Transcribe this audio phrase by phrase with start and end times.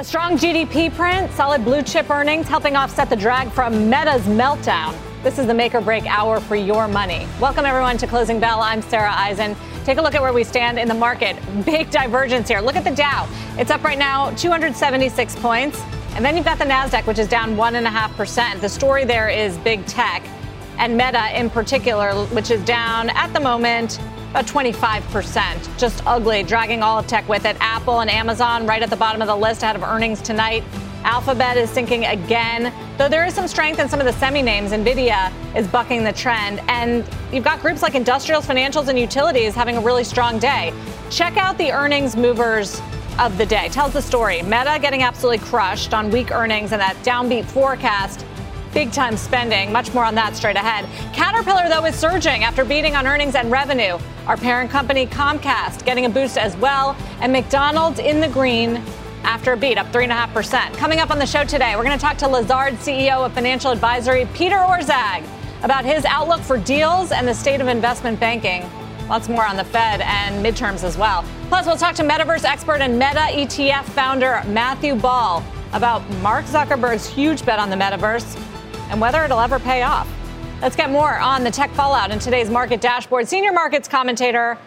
[0.00, 4.96] A strong GDP print, solid blue chip earnings helping offset the drag from Meta's meltdown.
[5.22, 7.28] This is the make or break hour for your money.
[7.38, 8.62] Welcome, everyone, to Closing Bell.
[8.62, 9.54] I'm Sarah Eisen.
[9.84, 11.36] Take a look at where we stand in the market.
[11.66, 12.60] Big divergence here.
[12.60, 13.28] Look at the Dow.
[13.58, 15.78] It's up right now 276 points.
[16.14, 18.58] And then you've got the NASDAQ, which is down 1.5%.
[18.62, 20.26] The story there is big tech
[20.78, 24.00] and Meta in particular, which is down at the moment
[24.30, 25.78] about 25%.
[25.78, 27.56] Just ugly, dragging all of tech with it.
[27.60, 30.62] Apple and Amazon right at the bottom of the list ahead of earnings tonight.
[31.02, 32.72] Alphabet is sinking again.
[32.96, 36.12] Though there is some strength in some of the semi names, Nvidia is bucking the
[36.12, 36.60] trend.
[36.68, 40.72] And you've got groups like industrials, financials, and utilities having a really strong day.
[41.10, 42.80] Check out the earnings movers
[43.18, 43.68] of the day.
[43.70, 44.42] Tells the story.
[44.42, 48.24] Meta getting absolutely crushed on weak earnings and that downbeat forecast.
[48.72, 49.72] Big time spending.
[49.72, 50.86] Much more on that straight ahead.
[51.12, 53.98] Caterpillar, though, is surging after beating on earnings and revenue.
[54.26, 56.96] Our parent company, Comcast, getting a boost as well.
[57.20, 58.80] And McDonald's in the green
[59.24, 60.76] after a beat, up 3.5%.
[60.76, 63.72] Coming up on the show today, we're going to talk to Lazard CEO of Financial
[63.72, 65.24] Advisory, Peter Orszag,
[65.62, 68.64] about his outlook for deals and the state of investment banking.
[69.08, 71.24] Lots more on the Fed and midterms as well.
[71.48, 77.06] Plus, we'll talk to metaverse expert and Meta ETF founder Matthew Ball about Mark Zuckerberg's
[77.06, 78.40] huge bet on the metaverse
[78.90, 80.08] and whether it'll ever pay off.
[80.60, 83.26] Let's get more on the tech fallout in today's market dashboard.
[83.26, 84.58] Senior markets commentator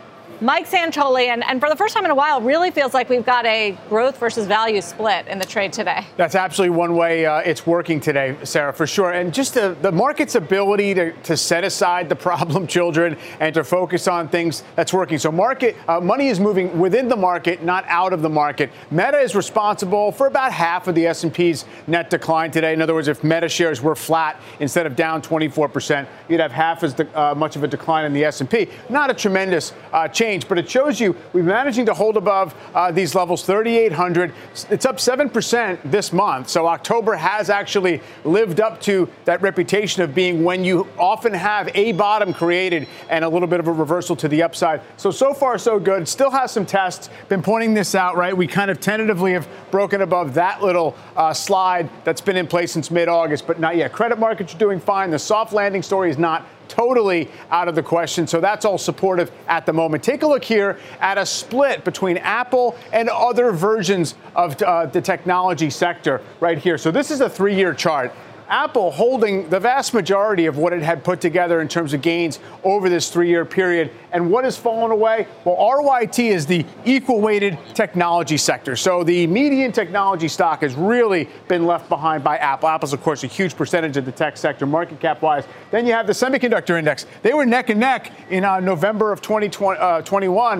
[0.43, 3.25] Mike Santoli, and, and for the first time in a while, really feels like we've
[3.25, 6.05] got a growth versus value split in the trade today.
[6.17, 9.13] That's absolutely one way uh, it's working today, Sarah, for sure.
[9.13, 13.63] And just the, the market's ability to, to set aside the problem children and to
[13.63, 15.17] focus on things that's working.
[15.17, 18.69] So market uh, money is moving within the market, not out of the market.
[18.91, 22.73] Meta is responsible for about half of the S&P's net decline today.
[22.73, 26.83] In other words, if Meta shares were flat instead of down 24%, you'd have half
[26.83, 28.67] as de- uh, much of a decline in the S&P.
[28.89, 32.55] Not a tremendous uh, change change, but it shows you we're managing to hold above
[32.73, 34.33] uh, these levels, 3,800.
[34.69, 36.49] It's up 7% this month.
[36.49, 41.69] So October has actually lived up to that reputation of being when you often have
[41.75, 44.81] a bottom created and a little bit of a reversal to the upside.
[44.97, 46.07] So, so far, so good.
[46.07, 47.09] Still has some tests.
[47.29, 48.35] Been pointing this out, right?
[48.35, 52.71] We kind of tentatively have broken above that little uh, slide that's been in place
[52.71, 53.93] since mid August, but not yet.
[53.93, 55.11] Credit markets are doing fine.
[55.11, 58.25] The soft landing story is not totally out of the question.
[58.25, 60.03] So that's all supportive at the moment.
[60.03, 65.01] Take a look here at a split between Apple and other versions of uh, the
[65.01, 66.79] technology sector right here.
[66.79, 68.11] So this is a three year chart.
[68.53, 72.37] Apple holding the vast majority of what it had put together in terms of gains
[72.63, 73.89] over this three year period.
[74.11, 75.25] And what has fallen away?
[75.43, 78.75] Well, RYT is the equal weighted technology sector.
[78.75, 82.69] So the median technology stock has really been left behind by Apple.
[82.69, 85.45] Apple's, of course, a huge percentage of the tech sector, market cap wise.
[85.71, 87.07] Then you have the semiconductor index.
[87.23, 89.77] They were neck and neck in uh, November of 2021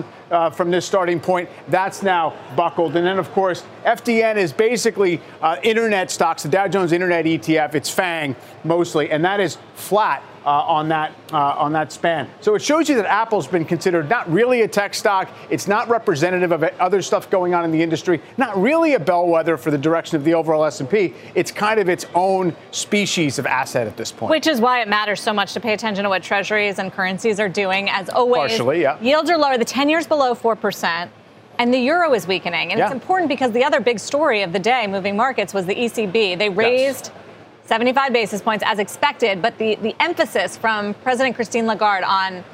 [0.00, 0.02] uh,
[0.34, 1.48] uh, from this starting point.
[1.68, 2.96] That's now buckled.
[2.96, 7.74] And then, of course, FDN is basically uh, internet stocks, the Dow Jones Internet ETF.
[7.74, 12.28] It's FANG mostly, and that is flat uh, on that uh, on that span.
[12.40, 15.30] So it shows you that Apple's been considered not really a tech stock.
[15.50, 18.20] It's not representative of other stuff going on in the industry.
[18.36, 21.14] Not really a bellwether for the direction of the overall S&P.
[21.34, 24.30] It's kind of its own species of asset at this point.
[24.30, 27.40] Which is why it matters so much to pay attention to what treasuries and currencies
[27.40, 27.88] are doing.
[27.88, 29.00] As always, partially, yeah.
[29.00, 29.56] Yields are lower.
[29.58, 31.10] The 10 years below four percent.
[31.56, 32.72] And the euro is weakening.
[32.72, 32.86] And yeah.
[32.86, 36.36] it's important because the other big story of the day moving markets was the ECB.
[36.36, 37.23] They raised yes
[37.66, 42.44] 75 basis points as expected, but the, the emphasis from President Christine Lagarde on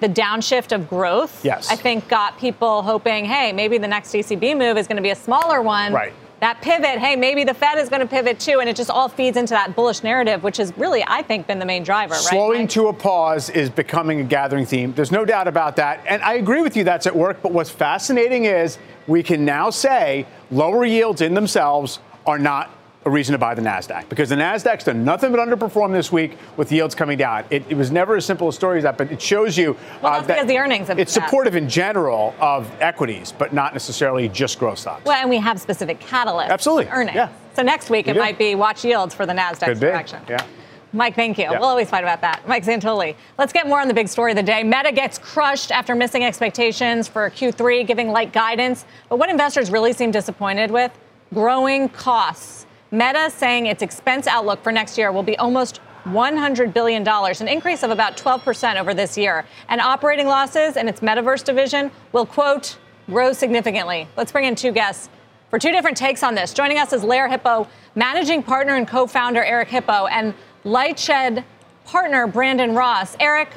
[0.00, 1.70] the downshift of growth, yes.
[1.70, 5.10] I think got people hoping, hey, maybe the next ECB move is going to be
[5.10, 5.92] a smaller one.
[5.92, 6.12] Right.
[6.40, 9.08] That pivot, hey, maybe the Fed is going to pivot too, and it just all
[9.08, 12.14] feeds into that bullish narrative, which has really, I think, been the main driver.
[12.14, 12.70] Slowing right?
[12.70, 14.92] to a pause is becoming a gathering theme.
[14.92, 16.84] There's no doubt about that, and I agree with you.
[16.84, 17.40] That's at work.
[17.40, 22.70] But what's fascinating is we can now say lower yields in themselves are not
[23.06, 26.36] a reason to buy the NASDAQ because the NASDAQ's done nothing but underperform this week
[26.56, 27.44] with yields coming down.
[27.50, 30.14] It, it was never as simple a story as that, but it shows you well,
[30.14, 34.80] uh, that the earnings it's supportive in general of equities, but not necessarily just growth
[34.80, 35.04] stocks.
[35.04, 36.48] Well, and we have specific catalysts.
[36.48, 36.88] Absolutely.
[36.88, 37.14] Earnings.
[37.14, 37.28] Yeah.
[37.54, 38.20] So next week we it do.
[38.20, 40.20] might be watch yields for the NASDAQ direction.
[40.28, 40.44] Yeah.
[40.92, 41.48] Mike, thank you.
[41.50, 42.46] We'll always fight about that.
[42.48, 43.14] Mike Santoli.
[43.38, 44.64] Let's get more on the big story of the day.
[44.64, 48.84] Meta gets crushed after missing expectations for Q3, giving light guidance.
[49.08, 50.92] But what investors really seem disappointed with
[51.34, 52.65] growing costs.
[52.90, 57.82] Meta saying its expense outlook for next year will be almost $100 billion, an increase
[57.82, 59.44] of about 12% over this year.
[59.68, 64.06] And operating losses in its metaverse division will, quote, grow significantly.
[64.16, 65.08] Let's bring in two guests
[65.50, 66.52] for two different takes on this.
[66.52, 70.34] Joining us is Lerer Hippeau managing partner and co founder Eric Hippeau and
[70.64, 71.44] Lightshed
[71.84, 73.16] partner Brandon Ross.
[73.18, 73.48] Eric,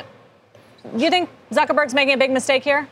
[0.95, 2.87] you think Zuckerberg's making a big mistake here?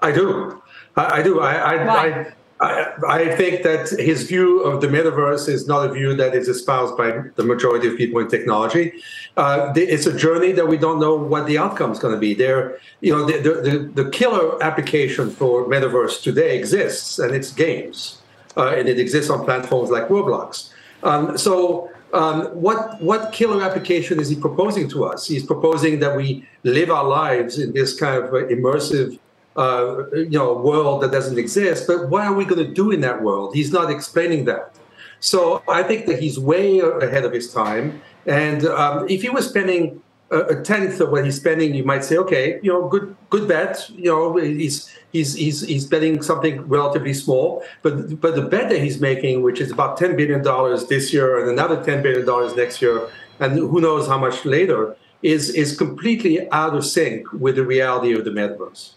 [0.00, 0.62] I do.
[0.96, 1.40] I, I do.
[1.40, 6.14] I, I, I, I, think that his view of the metaverse is not a view
[6.14, 9.00] that is espoused by the majority of people in technology.
[9.36, 12.34] Uh, it's a journey that we don't know what the outcome is going to be.
[12.34, 18.20] There, you know, the, the, the, killer application for metaverse today exists, and it's games,
[18.56, 20.70] uh, and it exists on platforms like Roblox.
[21.04, 25.26] Um, so, um, what what killer application is he proposing to us?
[25.28, 29.18] He's proposing that we live our lives in this kind of immersive
[29.58, 31.86] uh, you know, world that doesn't exist.
[31.86, 33.54] But what are we going to do in that world?
[33.54, 34.74] He's not explaining that.
[35.20, 38.00] So I think that he's way ahead of his time.
[38.24, 40.00] And um, if he was spending
[40.30, 43.88] a, tenth of what he's spending, you might say, okay, you know, good, good bet.
[43.90, 47.64] You know, he's he's he's he's betting something relatively small.
[47.82, 51.40] But but the bet that he's making, which is about ten billion dollars this year
[51.40, 53.08] and another ten billion dollars next year,
[53.40, 58.12] and who knows how much later, is is completely out of sync with the reality
[58.12, 58.92] of the metaverse.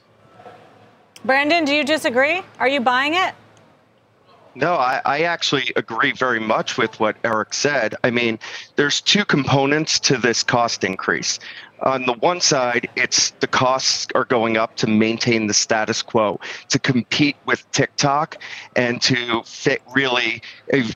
[1.23, 2.41] Brandon, do you disagree?
[2.59, 3.35] Are you buying it?
[4.53, 7.95] No, I, I, actually agree very much with what Eric said.
[8.03, 8.38] I mean,
[8.75, 11.39] there's two components to this cost increase
[11.81, 16.39] on the one side, it's the costs are going up to maintain the status quo,
[16.69, 18.38] to compete with TikTok,
[18.75, 20.42] and to fit really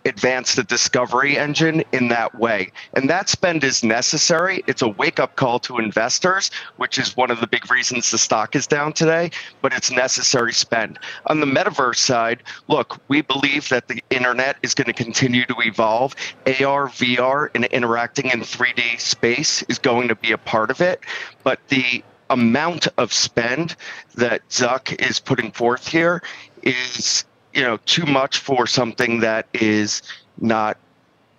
[0.05, 2.71] advance the discovery engine in that way.
[2.93, 4.63] And that spend is necessary.
[4.67, 8.17] It's a wake up call to investors, which is one of the big reasons the
[8.17, 9.31] stock is down today,
[9.61, 10.99] but it's necessary spend.
[11.27, 15.55] On the metaverse side, look, we believe that the internet is going to continue to
[15.59, 16.15] evolve.
[16.45, 20.81] AR, VR, and interacting in 3D space is going to be a part of of
[20.81, 20.99] it,
[21.43, 23.75] but the amount of spend
[24.15, 26.21] that Zuck is putting forth here
[26.63, 27.23] is,
[27.53, 30.01] you know, too much for something that is
[30.39, 30.77] not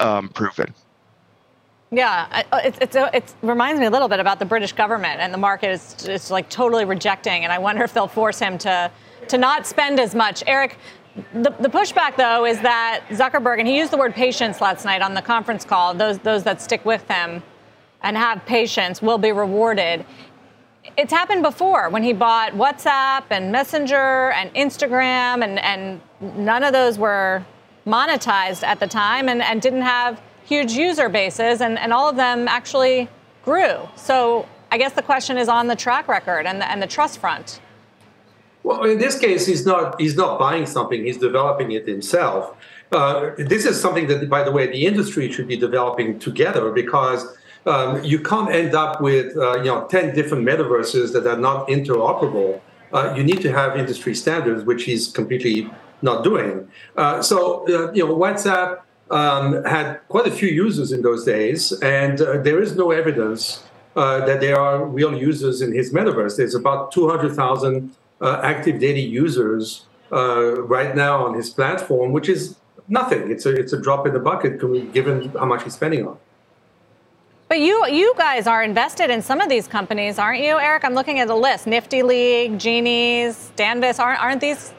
[0.01, 0.73] um, proven.
[1.91, 5.39] Yeah, it, it's, it reminds me a little bit about the British government, and the
[5.39, 7.45] market is like totally rejecting.
[7.45, 8.91] And I wonder if they'll force him to
[9.29, 10.45] to not spend as much.
[10.47, 10.79] Eric,
[11.33, 15.01] the, the pushback though is that Zuckerberg, and he used the word patience last night
[15.01, 15.95] on the conference call.
[15.95, 17.43] Those those that stick with him
[18.07, 20.07] and have patience will be rewarded.
[20.97, 26.73] It's happened before when he bought WhatsApp and Messenger and Instagram, and, and none of
[26.73, 27.45] those were
[27.85, 32.15] monetized at the time and, and didn't have huge user bases, and, and all of
[32.15, 33.09] them actually
[33.45, 33.77] grew.
[33.97, 37.19] So I guess the question is on the track record and the, and the trust
[37.19, 37.61] front.
[38.63, 42.57] Well, in this case, he's not he's not buying something; he's developing it himself.
[42.91, 47.37] Uh, this is something that, by the way, the industry should be developing together because
[47.67, 51.69] um, you can't end up with uh, you know 10 different metaverses that are not
[51.69, 52.61] interoperable.
[52.93, 55.69] Uh, you need to have industry standards, which he's completely
[56.03, 56.69] not doing.
[56.97, 58.81] Uh, so uh, you know WhatsApp
[59.11, 63.65] um, had quite a few users in those days, and uh, there is no evidence
[63.97, 66.37] uh, that there are real users in his metaverse.
[66.37, 72.57] There's about 200,000 active daily users right now on his platform, which is
[72.89, 73.31] nothing.
[73.31, 74.61] It's a it's a drop in the bucket
[74.93, 76.19] given how much he's spending on.
[77.57, 80.85] But you you guys are invested in some of these companies, aren't you, Eric?
[80.85, 83.99] I'm looking at the list: Nifty League, Genies, Danvis.
[83.99, 84.75] Aren't aren't these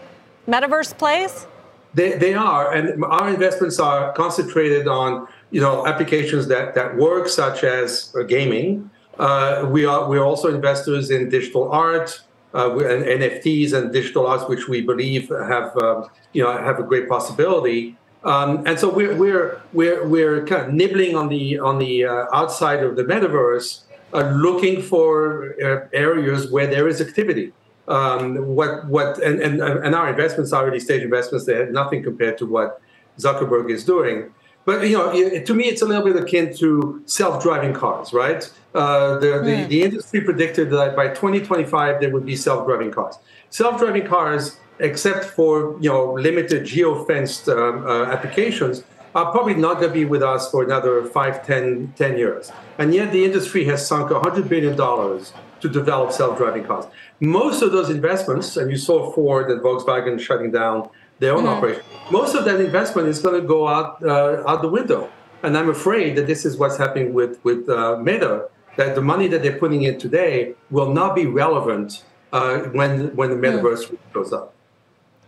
[0.47, 1.47] metaverse plays?
[1.95, 7.29] They, they are, and our investments are concentrated on you know applications that that work,
[7.29, 8.91] such as uh, gaming.
[9.17, 12.21] Uh, we are we're also investors in digital art,
[12.53, 16.83] uh, and NFTs and digital arts, which we believe have uh, you know have a
[16.83, 17.97] great possibility.
[18.27, 22.25] Um, and so we're we're we're we're kind of nibbling on the on the uh,
[22.33, 27.53] outside of the metaverse, uh, looking for uh, areas where there is activity.
[27.87, 31.45] Um, what what and, and and our investments are early stage investments.
[31.45, 32.81] They have nothing compared to what
[33.17, 34.33] Zuckerberg is doing.
[34.65, 38.43] But you know, to me, it's a little bit akin to self-driving cars, right?
[38.75, 43.17] Uh, the, the, the industry predicted that by 2025 there would be self-driving cars.
[43.49, 48.83] Self-driving cars except for you know limited geofenced um, uh, applications,
[49.17, 52.51] are probably not going to be with us for another 5, 10, 10 years.
[52.77, 56.85] And yet the industry has sunk $100 billion to develop self-driving cars.
[57.19, 61.47] Most of those investments, and you saw Ford and Volkswagen shutting down their own mm-hmm.
[61.47, 65.09] operation, most of that investment is going to go out, uh, out the window.
[65.41, 69.27] And I'm afraid that this is what's happening with, with uh, Meta, that the money
[69.29, 73.61] that they're putting in today will not be relevant uh, when, when the mm.
[73.61, 73.97] metaverse mm.
[74.13, 74.53] goes up.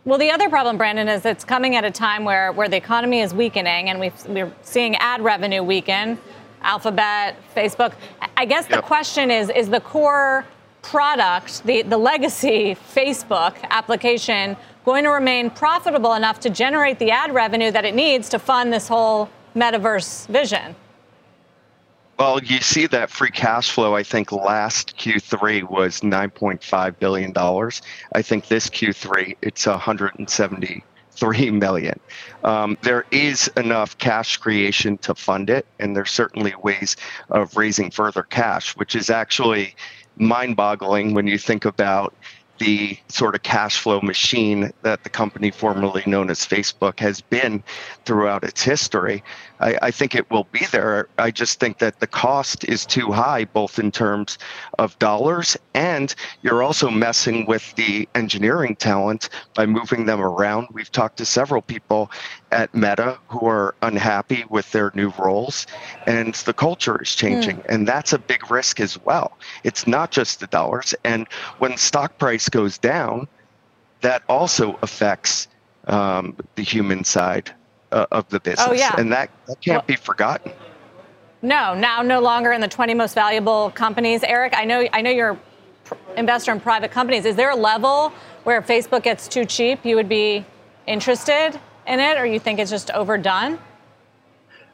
[0.06, 3.20] Well, the other problem, Brandon, is it's coming at a time where, where the economy
[3.20, 6.18] is weakening and we are seeing ad revenue weaken,
[6.62, 7.94] Alphabet, Facebook.
[8.38, 10.46] I guess the question is is the core
[10.82, 17.34] product, the, the legacy Facebook application, going to remain profitable enough to generate the ad
[17.34, 20.76] revenue that it needs to fund this whole metaverse vision?
[22.20, 27.34] Well, you see that free cash flow, I think last Q3 was $9.5 billion.
[28.14, 31.98] I think this Q3, it's 173 million.
[32.44, 36.98] Um, there is enough cash creation to fund it, and there's certainly ways
[37.30, 39.74] of raising further cash, which is actually
[40.18, 42.14] mind boggling when you think about
[42.60, 47.64] the sort of cash flow machine that the company formerly known as Facebook has been
[48.06, 49.24] throughout its history.
[49.60, 51.08] I, I, think it will be there.
[51.18, 54.38] I just think that the cost is too high, both in terms
[54.78, 60.68] of dollars and you're also messing with the engineering talent by moving them around.
[60.72, 62.12] We've talked to several people
[62.52, 65.68] at Meta who are unhappy with their new roles,
[66.06, 67.66] and the culture is changing, mm.
[67.70, 69.38] and that's a big risk as well.
[69.64, 71.28] It's not just the dollars, and
[71.60, 73.28] when stock price goes down,
[74.02, 75.48] that also affects
[75.88, 77.52] um, the human side
[77.92, 78.68] uh, of the business.
[78.68, 78.96] Oh, yeah.
[78.98, 80.52] And that, that can't well, be forgotten.
[81.42, 84.24] No, now no longer in the 20 most valuable companies.
[84.24, 87.26] Eric, I know I know you're an investor in private companies.
[87.26, 88.12] Is there a level
[88.44, 90.46] where Facebook gets too cheap you would be
[90.86, 93.60] interested in it or you think it's just overdone?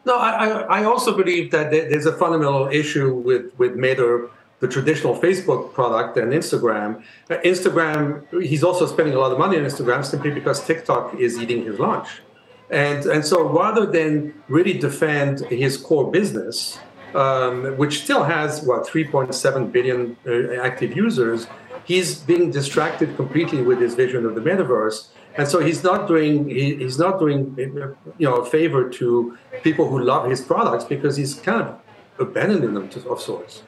[0.05, 5.15] No, I, I also believe that there's a fundamental issue with, with Meta, the traditional
[5.19, 7.03] Facebook product and Instagram.
[7.29, 11.65] Instagram, he's also spending a lot of money on Instagram simply because TikTok is eating
[11.65, 12.21] his lunch.
[12.69, 16.79] And, and so rather than really defend his core business,
[17.15, 21.47] um, which still has, what, 3.7 billion uh, active users,
[21.85, 25.07] he's being distracted completely with his vision of the metaverse.
[25.37, 29.89] And so he's not doing he, he's not doing you know a favor to people
[29.89, 31.79] who love his products because he's kind of
[32.19, 33.63] abandoning them to, of sorts.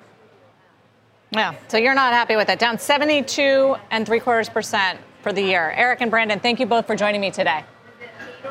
[1.32, 1.56] Yeah.
[1.68, 2.58] So you're not happy with it.
[2.58, 5.72] Down 72 and three quarters percent for the year.
[5.76, 7.64] Eric and Brandon, thank you both for joining me today.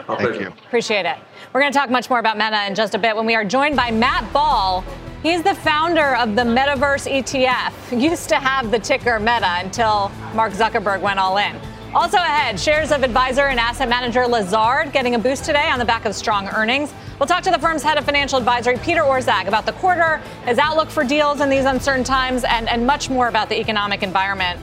[0.06, 0.48] Thank you.
[0.48, 1.16] Appreciate it.
[1.52, 3.44] We're going to talk much more about Meta in just a bit when we are
[3.44, 4.84] joined by Matt Ball.
[5.22, 8.00] He's the founder of the Metaverse ETF.
[8.00, 11.58] Used to have the ticker Meta until Mark Zuckerberg went all in.
[11.94, 15.84] Also ahead, shares of advisor and asset manager Lazard getting a boost today on the
[15.84, 16.92] back of strong earnings.
[17.18, 20.58] We'll talk to the firm's head of financial advisory, Peter Orszag, about the quarter, his
[20.58, 24.60] outlook for deals in these uncertain times, and, and much more about the economic environment.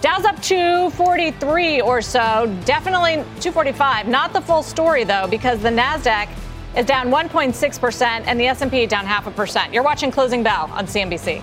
[0.00, 4.08] Dow's up 243 or so, definitely 245.
[4.08, 6.28] Not the full story though, because the Nasdaq
[6.76, 9.72] is down 1.6% and the S&P down half a percent.
[9.72, 11.42] You're watching Closing Bell on CNBC.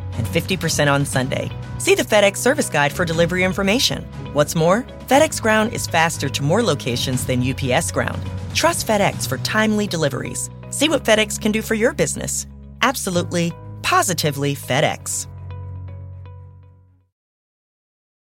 [0.17, 1.51] and 50% on Sunday.
[1.77, 4.03] See the FedEx service guide for delivery information.
[4.33, 8.21] What's more, FedEx Ground is faster to more locations than UPS Ground.
[8.53, 10.49] Trust FedEx for timely deliveries.
[10.69, 12.47] See what FedEx can do for your business.
[12.81, 13.53] Absolutely,
[13.83, 15.27] positively FedEx.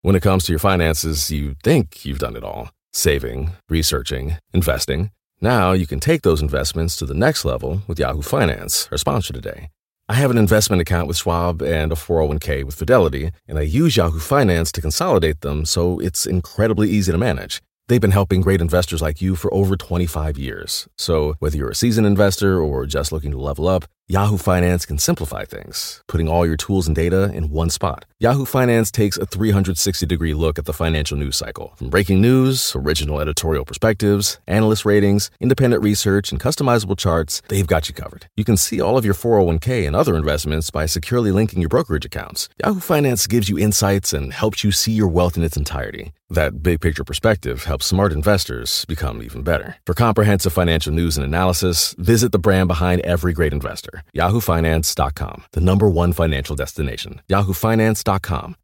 [0.02, 5.12] When it comes to your finances, you think you've done it all saving, researching, investing.
[5.42, 9.34] Now you can take those investments to the next level with Yahoo Finance, our sponsor
[9.34, 9.70] today.
[10.08, 13.98] I have an investment account with Schwab and a 401k with Fidelity, and I use
[13.98, 17.60] Yahoo Finance to consolidate them so it's incredibly easy to manage.
[17.88, 20.88] They've been helping great investors like you for over 25 years.
[20.96, 25.00] So whether you're a seasoned investor or just looking to level up, Yahoo Finance can
[25.00, 28.06] simplify things, putting all your tools and data in one spot.
[28.26, 31.74] Yahoo Finance takes a 360 degree look at the financial news cycle.
[31.76, 37.88] From breaking news, original editorial perspectives, analyst ratings, independent research, and customizable charts, they've got
[37.88, 38.26] you covered.
[38.36, 42.04] You can see all of your 401k and other investments by securely linking your brokerage
[42.04, 42.50] accounts.
[42.64, 46.12] Yahoo Finance gives you insights and helps you see your wealth in its entirety.
[46.32, 49.76] That big picture perspective helps smart investors become even better.
[49.86, 55.62] For comprehensive financial news and analysis, visit the brand behind every great investor yahoofinance.com, the
[55.62, 57.22] number one financial destination.
[57.30, 58.15] yahoofinance.com.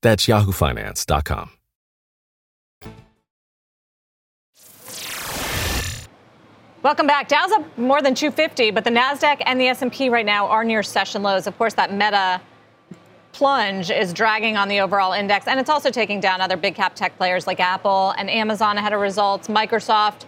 [0.01, 1.51] That's yahoofinance.com.
[6.84, 7.27] Welcome back.
[7.27, 10.81] Dow's up more than 250, but the Nasdaq and the S&P right now are near
[10.81, 11.46] session lows.
[11.46, 12.41] Of course, that Meta
[13.34, 16.96] plunge is dragging on the overall index, and it's also taking down other big cap
[16.96, 19.48] tech players like Apple and Amazon ahead of results.
[19.48, 20.25] Microsoft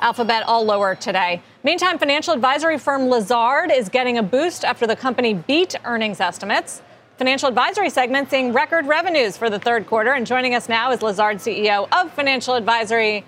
[0.00, 1.40] Alphabet all lower today.
[1.62, 6.82] Meantime, financial advisory firm Lazard is getting a boost after the company beat earnings estimates.
[7.22, 10.14] Financial advisory segment seeing record revenues for the third quarter.
[10.14, 13.24] And joining us now is Lazard CEO of Financial Advisory,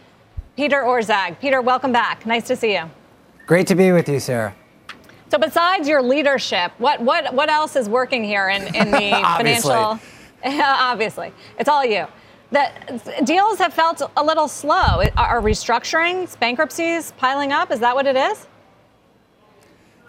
[0.56, 1.38] Peter Orszag.
[1.38, 2.26] Peter, welcome back.
[2.26, 2.90] Nice to see you.
[3.46, 4.52] Great to be with you, Sarah.
[5.30, 10.00] So, besides your leadership, what what what else is working here in, in the financial?
[10.44, 12.08] obviously, it's all you.
[12.50, 15.04] The deals have felt a little slow.
[15.16, 17.70] Are restructurings, bankruptcies piling up?
[17.70, 18.48] Is that what it is?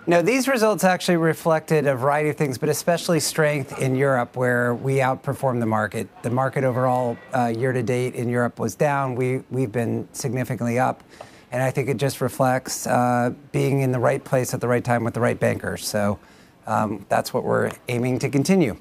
[0.08, 4.76] No, these results actually reflected a variety of things, but especially strength in Europe, where
[4.76, 6.08] we outperformed the market.
[6.22, 9.16] The market overall, uh, year to date in Europe, was down.
[9.16, 11.04] We we've been significantly up,
[11.52, 14.84] and I think it just reflects uh, being in the right place at the right
[14.84, 15.88] time with the right bankers.
[15.88, 16.20] So
[16.68, 18.78] um, that's what we're aiming to continue.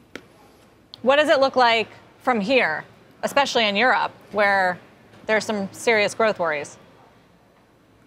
[1.01, 1.89] What does it look like
[2.23, 2.85] from here,
[3.23, 4.79] especially in Europe, where
[5.25, 6.77] there's some serious growth worries?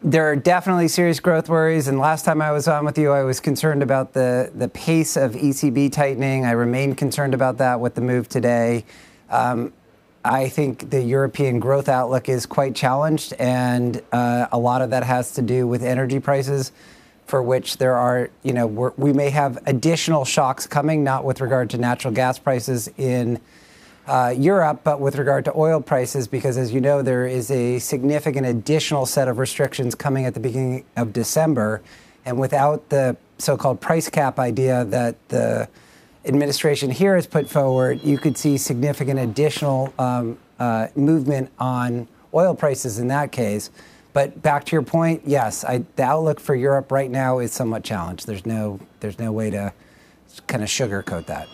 [0.02, 1.88] There are definitely serious growth worries.
[1.88, 5.18] And last time I was on with you, I was concerned about the, the pace
[5.18, 6.46] of ECB tightening.
[6.46, 8.86] I remain concerned about that with the move today.
[9.30, 9.74] Um,
[10.24, 15.04] I think the European growth outlook is quite challenged, and uh, a lot of that
[15.04, 16.74] has to do with energy prices,
[17.26, 21.70] for which there are, you know, we may have additional shocks coming, not with regard
[21.70, 23.40] to natural gas prices in
[24.08, 27.78] uh, Europe, but with regard to oil prices, because as you know, there is a
[27.80, 31.82] significant additional set of restrictions coming at the beginning of December.
[32.26, 35.68] And without the so called price cap idea that the
[36.26, 42.56] administration here has put forward, you could see significant additional um, uh, movement on oil
[42.56, 43.70] prices in that case.
[44.14, 47.84] But back to your point, yes, I, the outlook for Europe right now is somewhat
[47.84, 48.26] challenged.
[48.26, 49.74] There's no, there's no way to
[50.48, 51.48] kind of sugarcoat that.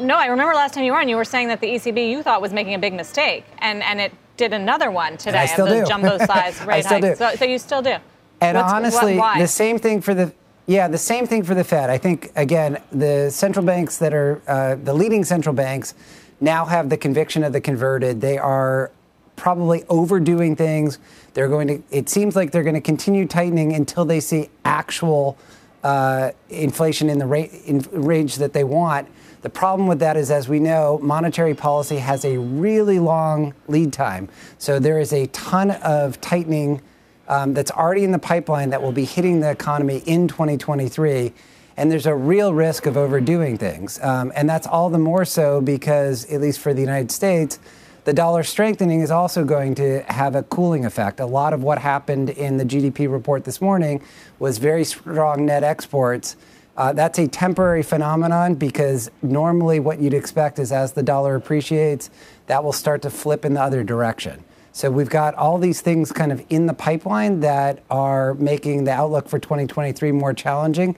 [0.00, 2.22] No, I remember last time you were on, you were saying that the ECB you
[2.22, 5.80] thought was making a big mistake, and, and it did another one today of the
[5.80, 5.86] do.
[5.86, 7.16] jumbo size rate hike.
[7.16, 7.96] So, so, you still do.
[8.40, 10.32] And What's, honestly, what, the same thing for the
[10.66, 11.90] yeah, the same thing for the Fed.
[11.90, 15.94] I think again, the central banks that are uh, the leading central banks
[16.40, 18.20] now have the conviction of the converted.
[18.20, 18.90] They are
[19.36, 20.98] probably overdoing things.
[21.34, 21.82] They're going to.
[21.90, 25.36] It seems like they're going to continue tightening until they see actual
[25.82, 29.08] uh, inflation in the ra- in range that they want.
[29.42, 33.92] The problem with that is, as we know, monetary policy has a really long lead
[33.92, 34.28] time.
[34.58, 36.82] So there is a ton of tightening
[37.26, 41.32] um, that's already in the pipeline that will be hitting the economy in 2023.
[41.76, 43.98] And there's a real risk of overdoing things.
[44.02, 47.58] Um, and that's all the more so because, at least for the United States,
[48.04, 51.20] the dollar strengthening is also going to have a cooling effect.
[51.20, 54.02] A lot of what happened in the GDP report this morning
[54.38, 56.36] was very strong net exports
[56.76, 62.10] uh, that's a temporary phenomenon because normally what you'd expect is as the dollar appreciates,
[62.46, 64.44] that will start to flip in the other direction.
[64.72, 68.92] So we've got all these things kind of in the pipeline that are making the
[68.92, 70.96] outlook for 2023 more challenging.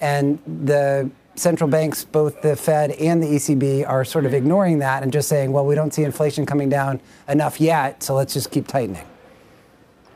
[0.00, 5.02] And the central banks, both the Fed and the ECB, are sort of ignoring that
[5.02, 8.50] and just saying, well, we don't see inflation coming down enough yet, so let's just
[8.50, 9.06] keep tightening.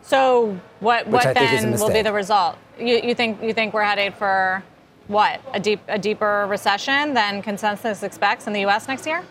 [0.03, 2.59] So what, what then will be the result?
[2.79, 4.62] You, you, think, you think we're headed for
[5.09, 8.88] what a deep a deeper recession than consensus expects in the U.S.
[8.88, 9.25] next year?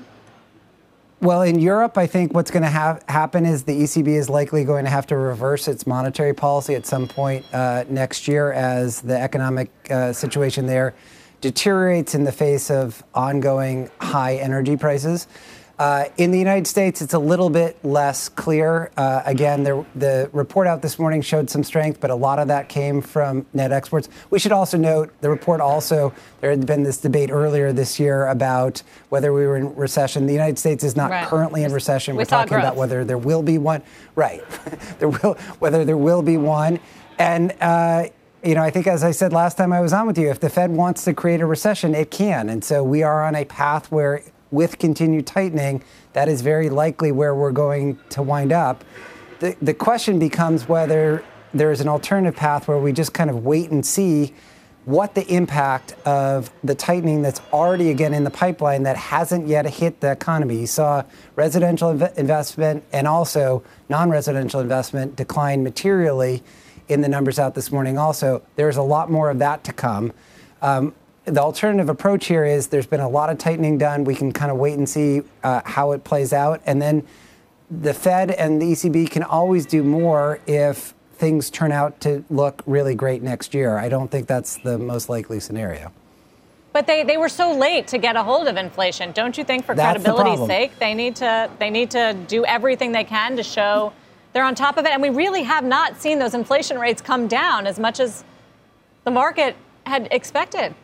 [1.21, 4.63] Well, in Europe, I think what's going to ha- happen is the ECB is likely
[4.63, 9.01] going to have to reverse its monetary policy at some point uh, next year as
[9.01, 10.93] the economic uh, situation there
[11.41, 15.27] deteriorates in the face of ongoing high energy prices.
[15.77, 18.91] Uh, in the United States, it's a little bit less clear.
[18.95, 22.47] Uh, again, the, the, report out this morning showed some strength, but a lot of
[22.47, 24.07] that came from net exports.
[24.29, 28.27] We should also note the report also, there had been this debate earlier this year
[28.27, 30.27] about whether we were in recession.
[30.27, 31.27] The United States is not right.
[31.27, 32.15] currently in recession.
[32.15, 32.63] We are talking growth.
[32.63, 33.83] about whether there will be one.
[34.15, 34.43] Right.
[34.99, 36.79] there will, whether there will be one.
[37.19, 38.05] And, uh,
[38.45, 40.39] you know, I think as I said last time I was on with you, if
[40.39, 42.47] the Fed wants to create a recession, it can.
[42.47, 44.21] And so we are on a path where
[44.55, 48.83] with continued tightening, that is very likely where we're going to wind up.
[49.39, 53.45] The, the question becomes whether there is an alternative path where we just kind of
[53.45, 54.33] wait and see
[54.85, 59.65] what the impact of the tightening that's already again in the pipeline that hasn't yet
[59.65, 60.59] hit the economy.
[60.59, 61.03] You saw
[61.35, 66.43] residential inv- investment and also non-residential investment decline materially
[66.87, 67.97] in the numbers out this morning.
[67.97, 70.13] Also, there's a lot more of that to come.
[70.61, 70.93] Um,
[71.25, 74.03] the alternative approach here is there's been a lot of tightening done.
[74.03, 76.61] We can kind of wait and see uh, how it plays out.
[76.65, 77.05] And then
[77.69, 82.61] the Fed and the ECB can always do more if things turn out to look
[82.65, 83.77] really great next year.
[83.77, 85.91] I don't think that's the most likely scenario.
[86.73, 89.13] But they, they were so late to get a hold of inflation.
[89.13, 92.91] Don't you think for that's credibility's sake they need to they need to do everything
[92.91, 93.93] they can to show
[94.33, 94.91] They're on top of it.
[94.91, 98.25] And we really have not seen those inflation rates come down as much as
[99.05, 100.75] the market had expected.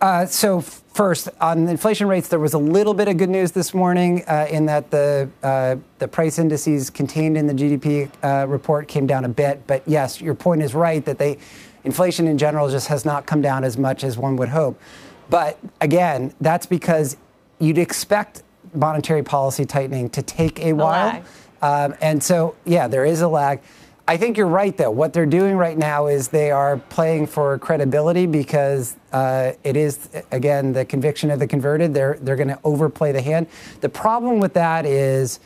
[0.00, 3.74] Uh, so first, on inflation rates, there was a little bit of good news this
[3.74, 8.88] morning uh, in that the uh, the price indices contained in the GDP uh, report
[8.88, 9.66] came down a bit.
[9.66, 11.36] But yes, your point is right that they
[11.84, 14.80] inflation in general just has not come down as much as one would hope.
[15.28, 17.16] But again, that's because
[17.58, 18.42] you'd expect
[18.74, 21.22] monetary policy tightening to take a, a while.
[21.62, 23.60] Um, and so, yeah, there is a lag.
[24.08, 24.90] I think you're right, though.
[24.90, 30.08] What they're doing right now is they are playing for credibility because uh, it is,
[30.32, 31.94] again, the conviction of the converted.
[31.94, 33.46] They're, they're going to overplay the hand.
[33.80, 35.38] The problem with that is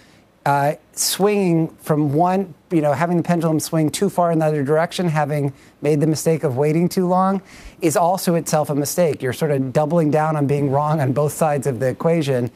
[0.47, 4.63] uh, swinging from one, you know, having the pendulum swing too far in the other
[4.63, 7.41] direction, having made the mistake of waiting too long,
[7.81, 9.23] is also itself a mistake.
[9.23, 12.51] You're sort of doubling down on being wrong on both sides of the equation.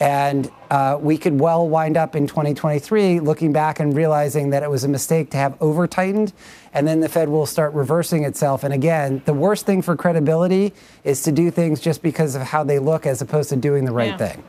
[0.00, 4.70] And uh, we could well wind up in 2023 looking back and realizing that it
[4.70, 6.32] was a mistake to have over tightened.
[6.72, 8.62] And then the Fed will start reversing itself.
[8.62, 12.62] And again, the worst thing for credibility is to do things just because of how
[12.62, 14.32] they look as opposed to doing the right yeah.
[14.32, 14.44] thing.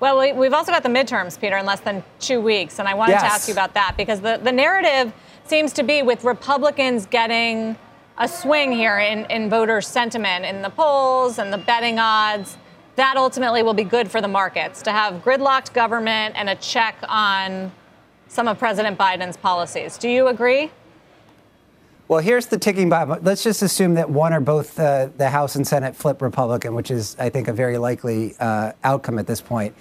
[0.00, 2.80] Well, we, have also got the midterms, Peter, in less than two weeks.
[2.80, 3.22] And I wanted yes.
[3.22, 5.12] to ask you about that because the, the narrative
[5.44, 7.76] seems to be with Republicans getting
[8.18, 12.56] a swing here in, in voter sentiment in the polls and the betting odds
[12.96, 16.96] that ultimately will be good for the markets to have gridlocked government and a check
[17.08, 17.72] on
[18.28, 19.98] some of President Biden's policies.
[19.98, 20.70] Do you agree?
[22.06, 23.18] Well, here's the ticking bomb.
[23.22, 26.90] Let's just assume that one or both uh, the House and Senate flip Republican, which
[26.90, 29.74] is, I think, a very likely uh, outcome at this point.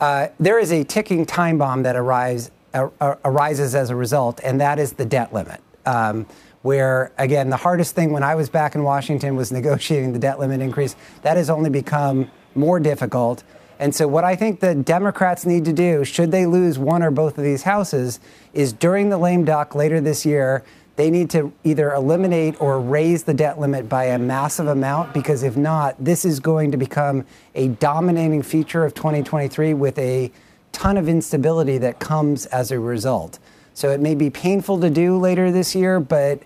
[0.00, 4.78] Uh, there is a ticking time bomb that arise, arises as a result, and that
[4.78, 5.60] is the debt limit.
[5.84, 6.26] Um,
[6.62, 10.38] where, again, the hardest thing when I was back in Washington was negotiating the debt
[10.38, 10.96] limit increase.
[11.22, 13.42] That has only become more difficult.
[13.78, 17.10] And so, what I think the Democrats need to do, should they lose one or
[17.10, 18.18] both of these houses,
[18.52, 20.64] is during the lame duck later this year,
[20.96, 25.44] they need to either eliminate or raise the debt limit by a massive amount, because
[25.44, 30.32] if not, this is going to become a dominating feature of 2023 with a
[30.72, 33.38] ton of instability that comes as a result.
[33.74, 36.42] So, it may be painful to do later this year, but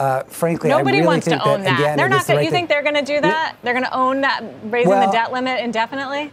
[0.00, 1.64] uh, frankly, nobody really wants to own that.
[1.64, 1.80] that.
[1.80, 2.26] Again, they're not.
[2.26, 3.56] The right you think they're going to do that?
[3.62, 6.32] They're going to own that, raising well, the debt limit indefinitely.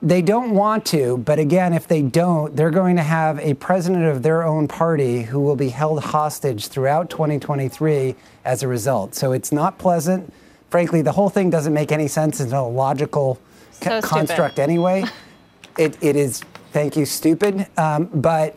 [0.00, 4.04] They don't want to, but again, if they don't, they're going to have a president
[4.04, 8.14] of their own party who will be held hostage throughout 2023
[8.46, 9.14] as a result.
[9.14, 10.32] So it's not pleasant.
[10.70, 12.40] Frankly, the whole thing doesn't make any sense.
[12.40, 13.38] It's not a logical
[13.72, 15.04] so construct anyway.
[15.78, 16.40] it, it is,
[16.72, 17.66] thank you, stupid.
[17.76, 18.56] Um, but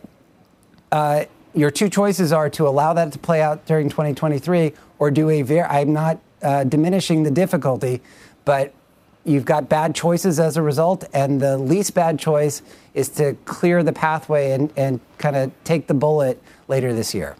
[0.92, 5.28] uh, your two choices are to allow that to play out during 2023 or do
[5.30, 8.00] a very, I'm not uh, diminishing the difficulty,
[8.44, 8.72] but
[9.24, 11.04] you've got bad choices as a result.
[11.12, 12.62] And the least bad choice
[12.94, 17.36] is to clear the pathway and, and kind of take the bullet later this year.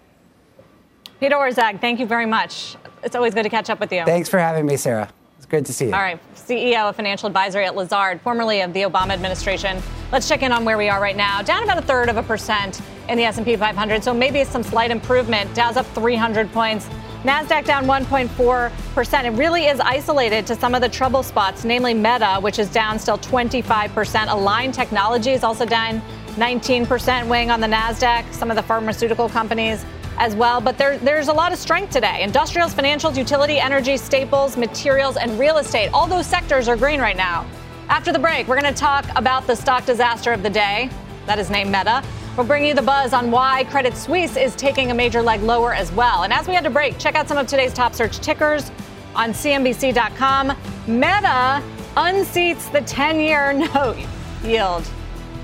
[1.20, 2.76] Peter Orszag, thank you very much.
[3.04, 4.04] It's always good to catch up with you.
[4.04, 5.08] Thanks for having me, Sarah.
[5.52, 5.92] Good to see you.
[5.92, 6.18] All right.
[6.34, 9.82] CEO of Financial Advisory at Lazard, formerly of the Obama administration.
[10.10, 11.42] Let's check in on where we are right now.
[11.42, 14.90] Down about a third of a percent in the S&P 500, so maybe some slight
[14.90, 15.54] improvement.
[15.54, 16.88] Dow's up 300 points.
[17.22, 19.24] Nasdaq down 1.4%.
[19.24, 22.98] It really is isolated to some of the trouble spots, namely Meta, which is down
[22.98, 24.32] still 25%.
[24.32, 26.00] Align Technology is also down
[26.36, 28.32] 19%, weighing on the Nasdaq.
[28.32, 29.84] Some of the pharmaceutical companies
[30.22, 30.60] as well.
[30.60, 32.22] But there, there's a lot of strength today.
[32.22, 35.88] Industrials, financials, utility, energy, staples, materials, and real estate.
[35.92, 37.44] All those sectors are green right now.
[37.88, 40.88] After the break, we're going to talk about the stock disaster of the day.
[41.26, 42.04] That is named Meta.
[42.36, 45.74] We'll bring you the buzz on why Credit Suisse is taking a major leg lower
[45.74, 46.22] as well.
[46.22, 48.70] And as we had to break, check out some of today's top search tickers
[49.16, 50.56] on CNBC.com.
[50.86, 51.60] Meta
[51.96, 53.98] unseats the 10 year note
[54.44, 54.88] yield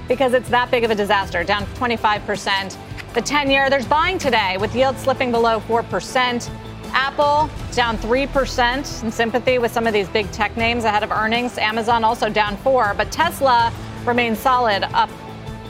[0.07, 2.79] because it's that big of a disaster, down 25%.
[3.15, 6.51] The 10 year, there's buying today with yield slipping below 4%.
[6.93, 11.57] Apple down 3% in sympathy with some of these big tech names ahead of earnings.
[11.59, 13.73] Amazon also down 4 but Tesla
[14.05, 15.11] remains solid, up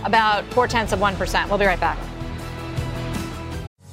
[0.05, 1.48] about 4 tenths of 1%.
[1.48, 1.98] We'll be right back.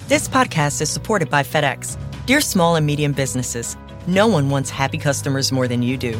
[0.08, 1.98] This podcast is supported by FedEx.
[2.26, 3.78] Dear small and medium businesses,
[4.08, 6.20] no one wants happy customers more than you do.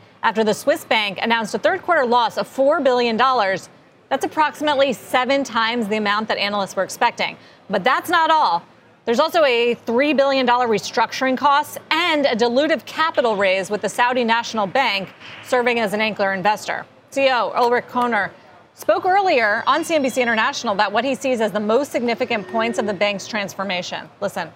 [0.23, 5.43] after the Swiss bank announced a third quarter loss of $4 billion That's approximately seven
[5.43, 7.37] times the amount that analysts were expecting.
[7.69, 8.63] But that's not all.
[9.05, 14.23] There's also a $3 billion restructuring cost and a dilutive capital raise with the Saudi
[14.23, 15.09] National Bank
[15.43, 16.85] serving as an anchor investor.
[17.11, 18.29] CEO Ulrich Körner
[18.75, 22.85] spoke earlier on CNBC International about what he sees as the most significant points of
[22.85, 24.07] the bank's transformation.
[24.21, 24.49] Listen.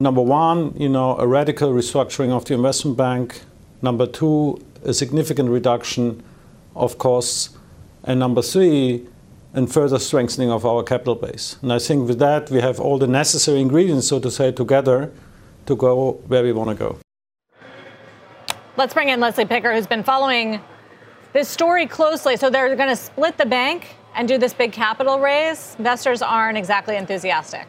[0.00, 3.42] Number one, you know, a radical restructuring of the investment bank.
[3.82, 6.22] Number two, a significant reduction
[6.74, 7.50] of costs.
[8.04, 9.06] And number three,
[9.52, 11.56] and further strengthening of our capital base.
[11.62, 15.12] And I think with that, we have all the necessary ingredients, so to say, together
[15.66, 16.98] to go where we want to go.
[18.76, 20.60] Let's bring in Leslie Picker, who's been following
[21.32, 22.36] this story closely.
[22.36, 25.74] So they're going to split the bank and do this big capital raise.
[25.78, 27.66] Investors aren't exactly enthusiastic.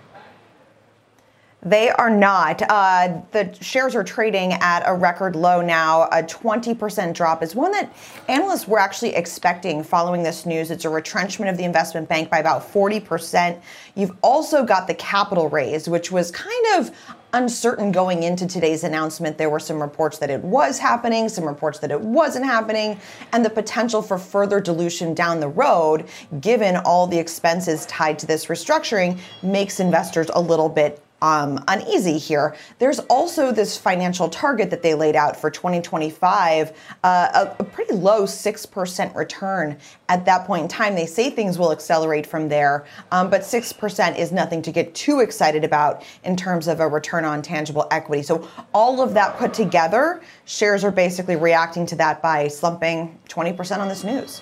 [1.63, 2.63] They are not.
[2.67, 6.05] Uh, the shares are trading at a record low now.
[6.05, 7.93] A 20% drop is one that
[8.27, 10.71] analysts were actually expecting following this news.
[10.71, 13.61] It's a retrenchment of the investment bank by about 40%.
[13.93, 16.89] You've also got the capital raise, which was kind of
[17.33, 19.37] uncertain going into today's announcement.
[19.37, 22.99] There were some reports that it was happening, some reports that it wasn't happening,
[23.33, 26.07] and the potential for further dilution down the road,
[26.41, 32.17] given all the expenses tied to this restructuring, makes investors a little bit um, uneasy
[32.17, 32.55] here.
[32.79, 36.71] There's also this financial target that they laid out for 2025,
[37.03, 39.77] uh, a, a, pretty low 6% return
[40.09, 40.95] at that point in time.
[40.95, 45.19] They say things will accelerate from there, um, but 6% is nothing to get too
[45.19, 48.23] excited about in terms of a return on tangible equity.
[48.23, 53.77] So, all of that put together, shares are basically reacting to that by slumping 20%
[53.79, 54.41] on this news.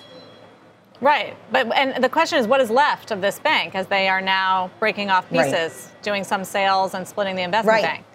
[1.00, 1.36] Right.
[1.50, 4.70] But and the question is what is left of this bank as they are now
[4.78, 6.02] breaking off pieces, right.
[6.02, 7.82] doing some sales and splitting the investment right.
[7.82, 8.06] bank?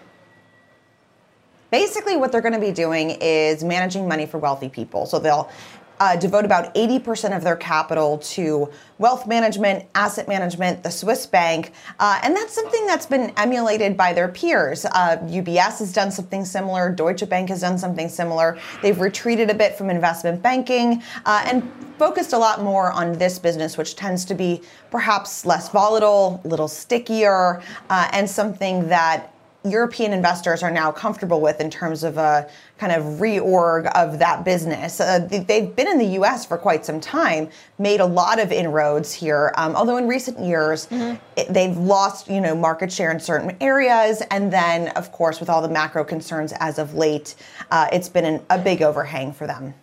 [1.72, 5.06] Basically what they're going to be doing is managing money for wealthy people.
[5.06, 5.50] So they'll
[6.00, 11.74] uh, devote about 80% of their capital to wealth management, asset management, the Swiss bank.
[12.00, 14.86] Uh, and that's something that's been emulated by their peers.
[14.86, 18.58] Uh, UBS has done something similar, Deutsche Bank has done something similar.
[18.82, 23.40] They've retreated a bit from investment banking uh, and focused a lot more on this
[23.40, 29.35] business, which tends to be perhaps less volatile, a little stickier, uh, and something that
[29.66, 34.46] European investors are now comfortable with in terms of a kind of reorg of that
[34.46, 35.00] business.
[35.00, 36.46] Uh, they've been in the U.S.
[36.46, 37.50] for quite some time,
[37.80, 39.54] made a lot of inroads here.
[39.58, 41.16] Um, although in recent years, mm-hmm.
[41.36, 45.50] it, they've lost you know market share in certain areas, and then of course with
[45.50, 47.36] all the macro concerns as of late,
[47.72, 49.74] uh, it's been an, a big overhang for them.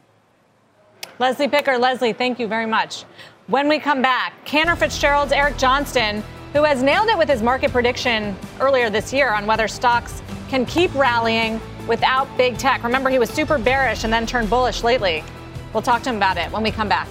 [1.18, 3.04] Leslie Picker, Leslie, thank you very much.
[3.48, 7.72] When we come back, Cantor Fitzgerald's Eric Johnston who has nailed it with his market
[7.72, 12.84] prediction earlier this year on whether stocks can keep rallying without big tech.
[12.84, 15.24] Remember, he was super bearish and then turned bullish lately.
[15.72, 17.08] We'll talk to him about it when we come back.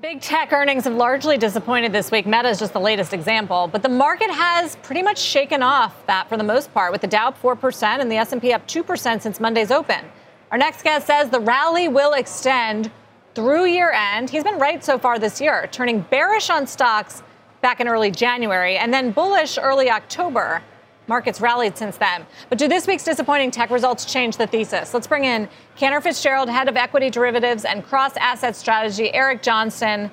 [0.00, 2.24] Big tech earnings have largely disappointed this week.
[2.24, 6.28] Meta is just the latest example, but the market has pretty much shaken off that
[6.28, 9.40] for the most part, with the Dow up 4% and the S&P up 2% since
[9.40, 10.04] Monday's open.
[10.52, 12.92] Our next guest says the rally will extend
[13.34, 14.30] through year end.
[14.30, 17.22] He's been right so far this year, turning bearish on stocks
[17.60, 20.62] back in early January and then bullish early October.
[21.06, 22.26] Markets rallied since then.
[22.50, 24.92] But do this week's disappointing tech results change the thesis?
[24.92, 30.10] Let's bring in Cantor Fitzgerald, head of equity derivatives and cross asset strategy, Eric Johnston.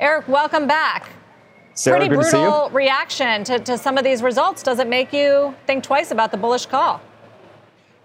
[0.00, 1.08] Eric, welcome back.
[1.72, 4.62] Sarah, Pretty brutal to reaction to, to some of these results.
[4.62, 7.00] Does it make you think twice about the bullish call?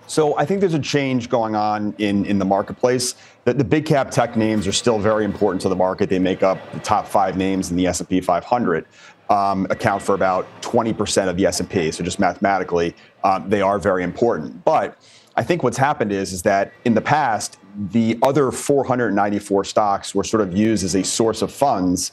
[0.08, 3.14] So I think there's a change going on in, in the marketplace.
[3.46, 6.10] The, the big cap tech names are still very important to the market.
[6.10, 8.86] They make up the top five names in the S&P 500.
[9.32, 11.92] Um, account for about 20% of the S&P.
[11.92, 14.66] So just mathematically, um, they are very important.
[14.66, 14.98] But
[15.36, 17.60] I think what's happened is is that in the past,
[17.92, 22.12] the other 494 stocks were sort of used as a source of funds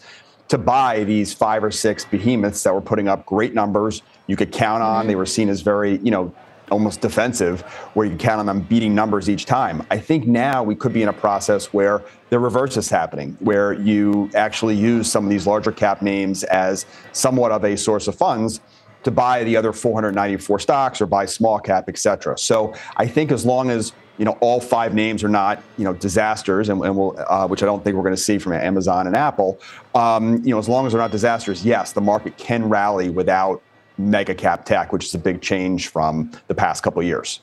[0.49, 4.03] to buy these five or six behemoths that were putting up great numbers.
[4.27, 5.01] You could count on.
[5.01, 5.09] Mm-hmm.
[5.09, 6.33] They were seen as very, you know,
[6.71, 7.63] almost defensive,
[7.95, 9.87] where you count on them beating numbers each time.
[9.91, 13.73] I think now we could be in a process where the reverse is happening, where
[13.73, 18.17] you actually use some of these larger cap names as somewhat of a source of
[18.17, 18.61] funds
[19.05, 22.37] to buy the other 494 stocks or buy small cap, et cetera.
[22.37, 25.93] So I think as long as you know all five names are not you know
[25.93, 29.07] disasters, and, and we'll, uh, which I don't think we're going to see from Amazon
[29.07, 29.61] and Apple.
[29.95, 33.63] Um, you know, as long as they're not disasters, yes, the market can rally without
[33.99, 37.41] mega cap tech, which is a big change from the past couple years.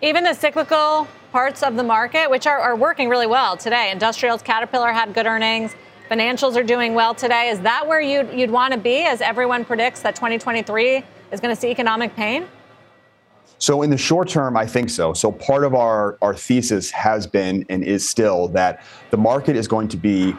[0.00, 4.42] Even the cyclical parts of the market, which are, are working really well today, industrials,
[4.42, 5.74] Caterpillar had good earnings.
[6.10, 7.48] Financials are doing well today.
[7.48, 11.54] Is that where you'd, you'd want to be as everyone predicts that 2023 is going
[11.54, 12.46] to see economic pain?
[13.58, 15.14] So in the short term, I think so.
[15.14, 19.68] So part of our, our thesis has been and is still that the market is
[19.68, 20.34] going to be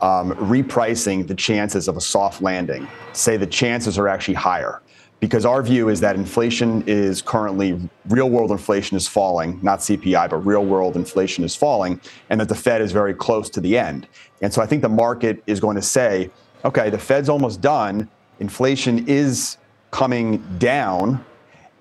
[0.00, 2.86] um, repricing the chances of a soft landing.
[3.12, 4.82] Say the chances are actually higher
[5.20, 10.28] because our view is that inflation is currently real world inflation is falling, not CPI,
[10.28, 13.78] but real world inflation is falling, and that the Fed is very close to the
[13.78, 14.06] end.
[14.42, 16.30] And so I think the market is going to say,
[16.64, 18.08] okay, the Fed's almost done,
[18.40, 19.56] inflation is
[19.90, 21.24] coming down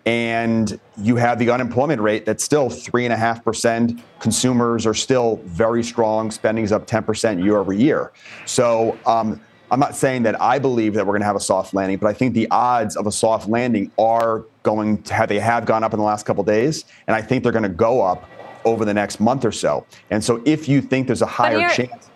[0.06, 4.02] and you have the unemployment rate that's still 3.5%.
[4.20, 6.30] Consumers are still very strong.
[6.30, 8.12] Spending is up 10% year over year.
[8.46, 9.42] So um,
[9.72, 12.08] I'm not saying that I believe that we're going to have a soft landing, but
[12.08, 15.84] I think the odds of a soft landing are going to have, they have gone
[15.84, 16.86] up in the last couple days.
[17.08, 18.30] And I think they're going to go up
[18.64, 19.86] over the next month or so.
[20.12, 22.10] And so if you think there's a higher chance.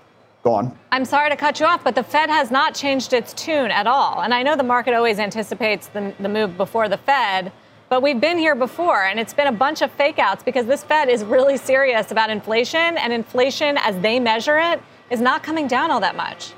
[0.43, 0.77] Go on.
[0.93, 3.87] I'm sorry to cut you off, but the Fed has not changed its tune at
[3.87, 4.21] all.
[4.21, 7.51] And I know the market always anticipates the, the move before the Fed.
[7.89, 10.83] But we've been here before, and it's been a bunch of fake outs because this
[10.83, 15.67] Fed is really serious about inflation, and inflation, as they measure it, is not coming
[15.67, 16.53] down all that much.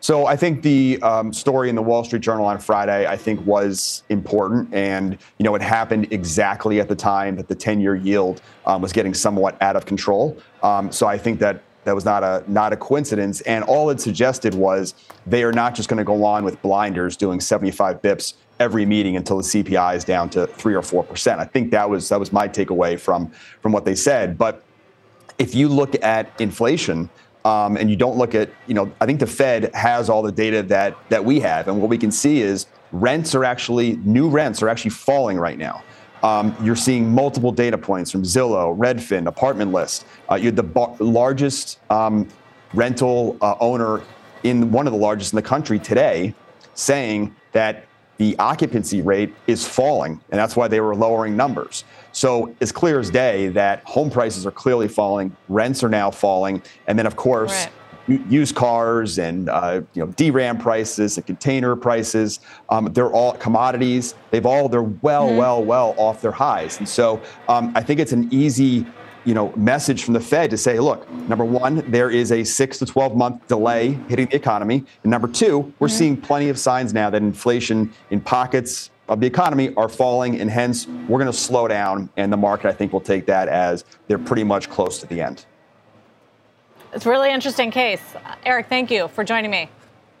[0.00, 3.44] So I think the um, story in the Wall Street Journal on Friday, I think,
[3.46, 8.42] was important, and you know it happened exactly at the time that the 10-year yield
[8.66, 10.36] um, was getting somewhat out of control.
[10.62, 14.00] Um, so I think that that was not a not a coincidence, and all it
[14.00, 14.94] suggested was
[15.26, 19.16] they are not just going to go on with blinders, doing 75 bips every meeting
[19.16, 21.40] until the CPI is down to three or four percent.
[21.40, 23.30] I think that was that was my takeaway from
[23.62, 24.36] from what they said.
[24.36, 24.62] But
[25.38, 27.08] if you look at inflation
[27.46, 30.32] um, and you don't look at, you know, I think the Fed has all the
[30.32, 34.28] data that that we have, and what we can see is rents are actually new
[34.28, 35.82] rents are actually falling right now.
[36.22, 40.04] Um, you're seeing multiple data points from Zillow, Redfin, Apartment List.
[40.30, 42.28] Uh, you're the bar- largest um,
[42.74, 44.02] rental uh, owner
[44.44, 46.34] in one of the largest in the country today,
[46.74, 47.86] saying that
[48.18, 51.84] the occupancy rate is falling, and that's why they were lowering numbers.
[52.12, 56.62] So it's clear as day that home prices are clearly falling, rents are now falling,
[56.86, 57.50] and then of course.
[57.50, 57.72] Right
[58.28, 62.40] used cars and uh, you know DRAM prices and container prices.
[62.68, 64.16] Um, they're all commodities.
[64.32, 65.36] They've all they're well, mm-hmm.
[65.36, 66.78] well, well off their highs.
[66.78, 68.84] And so um, I think it's an easy
[69.24, 72.78] you know, message from the Fed to say, look, number one, there is a six
[72.78, 74.84] to 12 month delay hitting the economy.
[75.02, 75.96] And number two, we're mm-hmm.
[75.96, 80.48] seeing plenty of signs now that inflation in pockets of the economy are falling, and
[80.48, 82.08] hence we're going to slow down.
[82.16, 85.20] And the market, I think, will take that as they're pretty much close to the
[85.20, 85.44] end.
[86.92, 88.00] It's a really interesting case.
[88.44, 89.68] Eric, thank you for joining me.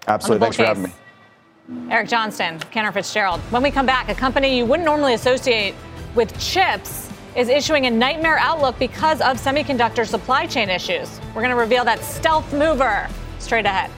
[0.08, 0.44] Absolutely.
[0.44, 0.64] Thanks case.
[0.64, 1.92] for having me.
[1.92, 3.40] Eric Johnston, Cantor Fitzgerald.
[3.50, 5.74] When we come back, a company you wouldn't normally associate
[6.16, 11.20] with chips is issuing a nightmare outlook because of semiconductor supply chain issues.
[11.28, 13.90] We're going to reveal that stealth mover straight ahead.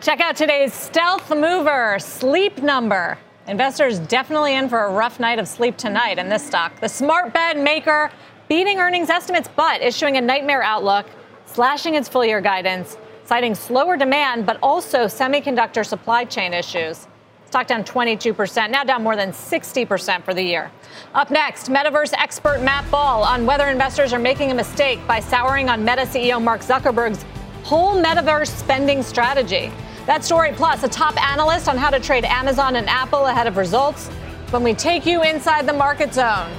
[0.00, 3.18] Check out today's stealth mover, Sleep Number.
[3.48, 6.80] Investors definitely in for a rough night of sleep tonight in this stock.
[6.80, 8.10] The smart bed maker
[8.48, 11.06] beating earnings estimates, but issuing a nightmare outlook,
[11.46, 17.08] slashing its full year guidance, citing slower demand, but also semiconductor supply chain issues.
[17.46, 20.70] Stock down 22%, now down more than 60% for the year.
[21.14, 25.68] Up next, metaverse expert Matt Ball on whether investors are making a mistake by souring
[25.68, 27.24] on Meta CEO Mark Zuckerberg's
[27.62, 29.70] whole metaverse spending strategy.
[30.06, 33.56] That story plus a top analyst on how to trade Amazon and Apple ahead of
[33.56, 34.08] results
[34.50, 36.50] when we take you inside the market zone.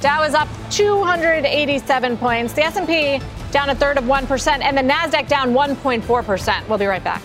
[0.00, 3.20] Dow is up 287 points, the S&P
[3.50, 6.68] down a third of 1% and the Nasdaq down 1.4%.
[6.68, 7.22] We'll be right back.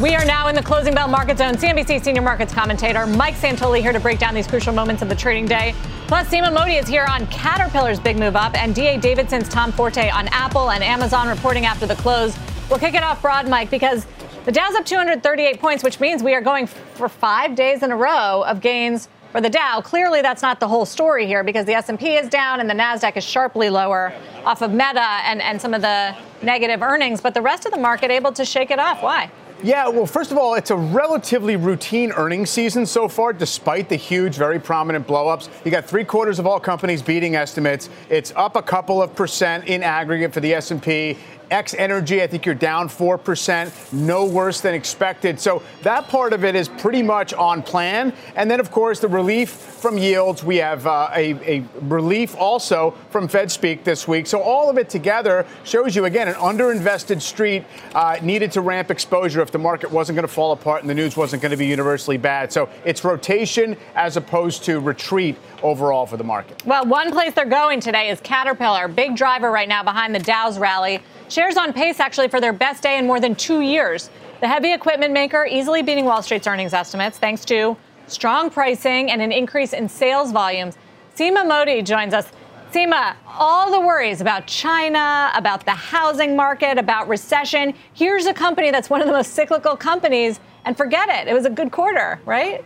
[0.00, 1.56] We are now in the closing bell market zone.
[1.56, 5.14] CNBC senior markets commentator Mike Santoli here to break down these crucial moments of the
[5.14, 5.74] trading day.
[6.06, 10.08] Plus, Seema Modi is here on Caterpillar's big move up and DA Davidson's Tom Forte
[10.08, 12.34] on Apple and Amazon reporting after the close.
[12.70, 14.06] We'll kick it off broad, Mike, because
[14.46, 17.96] the Dow's up 238 points, which means we are going for five days in a
[17.96, 19.82] row of gains for the Dow.
[19.82, 23.18] Clearly, that's not the whole story here because the S&P is down and the Nasdaq
[23.18, 24.14] is sharply lower
[24.46, 27.20] off of Meta and, and some of the negative earnings.
[27.20, 29.02] But the rest of the market able to shake it off.
[29.02, 29.30] Why?
[29.62, 33.96] Yeah, well, first of all, it's a relatively routine earnings season so far, despite the
[33.96, 35.50] huge, very prominent blowups.
[35.66, 37.90] You got three quarters of all companies beating estimates.
[38.08, 41.18] It's up a couple of percent in aggregate for the S&P.
[41.50, 45.40] X Energy, I think you're down 4%, no worse than expected.
[45.40, 48.12] So that part of it is pretty much on plan.
[48.36, 50.44] And then, of course, the relief from yields.
[50.44, 54.26] We have uh, a, a, relief also from Fed speak this week.
[54.26, 58.90] So all of it together shows you, again, an underinvested street uh, needed to ramp
[58.90, 61.56] exposure if the market wasn't going to fall apart and the news wasn't going to
[61.56, 62.52] be universally bad.
[62.52, 66.64] So it's rotation as opposed to retreat overall for the market.
[66.66, 70.58] Well, one place they're going today is Caterpillar, big driver right now behind the Dow's
[70.58, 71.00] rally.
[71.30, 74.10] Shares on pace actually for their best day in more than two years.
[74.40, 77.76] The heavy equipment maker easily beating Wall Street's earnings estimates thanks to
[78.08, 80.76] strong pricing and an increase in sales volumes.
[81.14, 82.32] Seema Modi joins us.
[82.72, 87.74] Seema, all the worries about China, about the housing market, about recession.
[87.94, 91.28] Here's a company that's one of the most cyclical companies, and forget it.
[91.28, 92.64] It was a good quarter, right?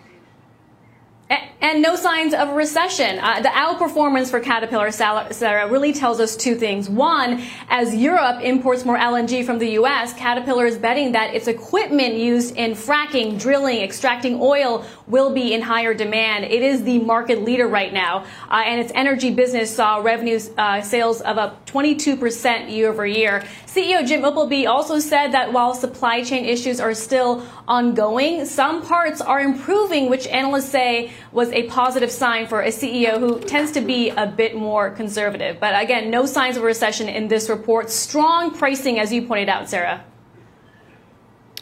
[1.30, 3.18] And no signs of recession.
[3.18, 6.90] Uh, the outperformance for Caterpillar, Sarah, really tells us two things.
[6.90, 12.16] One, as Europe imports more LNG from the U.S., Caterpillar is betting that its equipment
[12.16, 16.44] used in fracking, drilling, extracting oil will be in higher demand.
[16.44, 20.82] It is the market leader right now, uh, and its energy business saw revenues uh,
[20.82, 23.42] sales of up 22% year over year.
[23.66, 29.20] CEO Jim Umpleby also said that while supply chain issues are still ongoing, some parts
[29.20, 33.80] are improving, which analysts say was a positive sign for a CEO who tends to
[33.80, 35.58] be a bit more conservative.
[35.60, 37.90] But again, no signs of a recession in this report.
[37.90, 40.04] Strong pricing, as you pointed out, Sarah.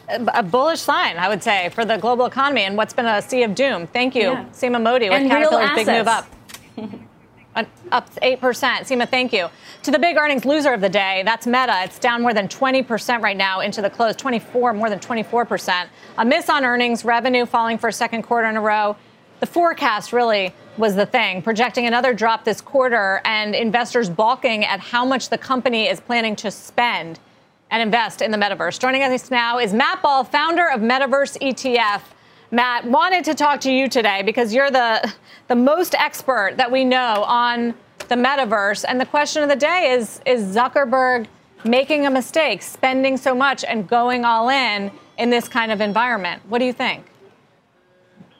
[0.09, 3.43] A bullish sign, I would say, for the global economy and what's been a sea
[3.43, 3.87] of doom.
[3.87, 4.45] Thank you, yeah.
[4.51, 6.27] Seema Modi, with and Caterpillar's big move up.
[7.91, 8.39] up 8%.
[8.39, 9.47] Seema, thank you.
[9.83, 11.83] To the big earnings loser of the day, that's Meta.
[11.83, 15.87] It's down more than 20% right now into the close, 24, more than 24%.
[16.17, 18.95] A miss on earnings, revenue falling for a second quarter in a row.
[19.43, 24.79] The forecast really was the thing, projecting another drop this quarter and investors balking at
[24.79, 27.19] how much the company is planning to spend
[27.69, 28.79] and invest in the metaverse.
[28.79, 32.03] Joining us now is Matt Ball, founder of Metaverse ETF.
[32.51, 35.11] Matt, wanted to talk to you today because you're the,
[35.49, 37.73] the most expert that we know on
[38.07, 38.85] the metaverse.
[38.87, 41.27] And the question of the day is Is Zuckerberg
[41.65, 46.41] making a mistake, spending so much and going all in in this kind of environment?
[46.47, 47.07] What do you think?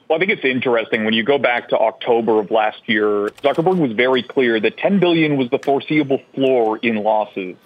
[0.08, 3.78] Well, I think it's interesting when you go back to October of last year, Zuckerberg
[3.78, 7.56] was very clear that 10 billion was the foreseeable floor in losses,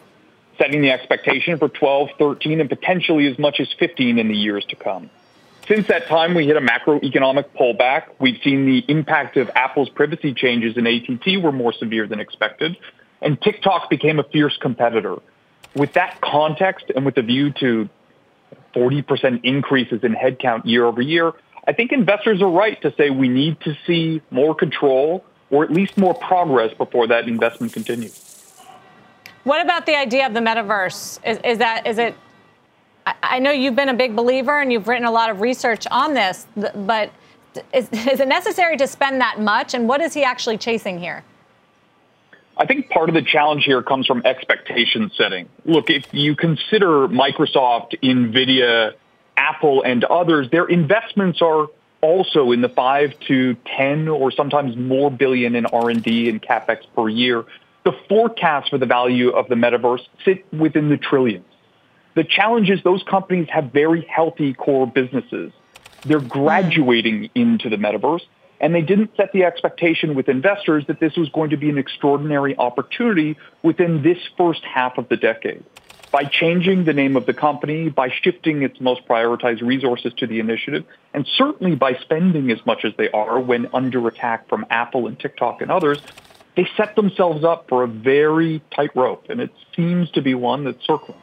[0.57, 4.65] setting the expectation for 12, 13, and potentially as much as 15 in the years
[4.67, 5.11] to come.
[5.67, 8.05] Since that time, we hit a macroeconomic pullback.
[8.21, 12.77] We've seen the impact of Apple's privacy changes in ATT were more severe than expected,
[13.21, 15.17] and TikTok became a fierce competitor.
[15.75, 17.89] With that context and with the view to
[18.75, 21.33] 40% increases in headcount year over year,
[21.69, 25.71] I think investors are right to say we need to see more control or at
[25.71, 28.25] least more progress before that investment continues.
[29.45, 31.21] What about the idea of the metaverse?
[31.25, 32.15] Is, is that is it
[33.23, 36.15] I know you've been a big believer and you've written a lot of research on
[36.15, 37.11] this, but
[37.73, 39.75] is, is, it necessary to spend that much?
[39.75, 41.25] And what is he actually chasing here?
[42.57, 45.49] I think part of the challenge here comes from expectation setting.
[45.65, 48.93] Look, if you consider Microsoft, Nvidia,
[49.39, 51.69] Apple, and others, their investments are
[52.01, 57.09] also in the five to 10 or sometimes more billion in R&D and capex per
[57.09, 57.45] year.
[57.85, 61.47] The forecasts for the value of the metaverse sit within the trillions.
[62.15, 65.53] The challenge is those companies have very healthy core businesses.
[66.03, 66.27] They're hmm.
[66.27, 68.23] graduating into the metaverse,
[68.61, 71.79] and they didn't set the expectation with investors that this was going to be an
[71.79, 75.65] extraordinary opportunity within this first half of the decade.
[76.11, 80.41] By changing the name of the company, by shifting its most prioritized resources to the
[80.41, 85.07] initiative, and certainly by spending as much as they are when under attack from Apple
[85.07, 86.01] and TikTok and others,
[86.57, 90.65] they set themselves up for a very tight rope, and it seems to be one
[90.65, 91.19] that's circling.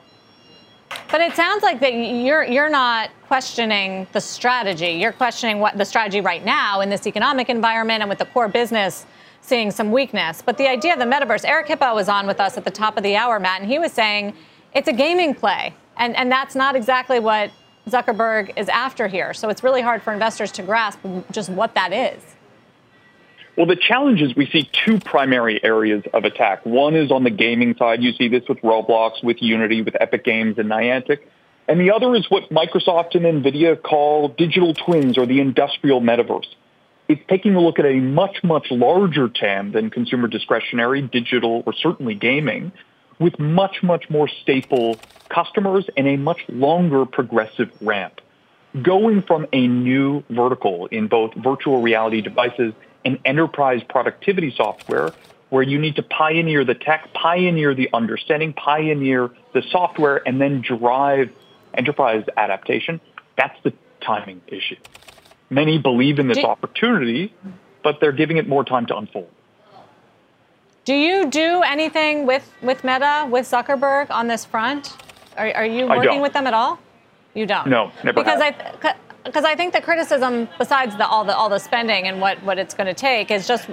[1.12, 4.92] But it sounds like that you're you're not questioning the strategy.
[4.92, 8.48] You're questioning what the strategy right now in this economic environment and with the core
[8.48, 9.06] business
[9.42, 10.42] seeing some weakness.
[10.42, 12.98] But the idea of the metaverse, Eric Hippeau was on with us at the top
[12.98, 14.34] of the hour, Matt, and he was saying
[14.76, 15.74] it's a gaming play.
[15.98, 17.52] And and that's not exactly what
[17.88, 19.34] Zuckerberg is after here.
[19.34, 21.00] So it's really hard for investors to grasp
[21.32, 22.22] just what that is.
[23.58, 26.66] Well, the challenge is we see two primary areas of attack.
[26.66, 28.04] One is on the gaming side.
[28.04, 31.20] You see this with Roblox, with Unity, with Epic Games and Niantic.
[31.68, 36.48] And the other is what Microsoft and NVIDIA call digital twins or the industrial metaverse.
[37.08, 41.72] It's taking a look at a much, much larger TAM than consumer discretionary, digital, or
[41.74, 42.74] certainly gaming,
[43.20, 44.98] with much, much more staple
[45.30, 48.22] customers and a much longer progressive ramp.
[48.82, 52.74] Going from a new vertical in both virtual reality devices
[53.06, 55.14] and enterprise productivity software
[55.50, 60.62] where you need to pioneer the tech, pioneer the understanding, pioneer the software, and then
[60.62, 61.32] drive
[61.74, 63.00] enterprise adaptation.
[63.38, 64.78] That's the timing issue.
[65.50, 67.34] Many believe in this opportunity,
[67.84, 69.30] but they're giving it more time to unfold.
[70.86, 74.96] Do you do anything with, with Meta, with Zuckerberg on this front?
[75.36, 76.80] Are, are you working with them at all?
[77.34, 77.68] You don't.
[77.68, 78.22] No, never.
[78.22, 78.56] Because have.
[78.82, 82.42] I, because I think the criticism, besides the, all the all the spending and what
[82.44, 83.68] what it's going to take, is just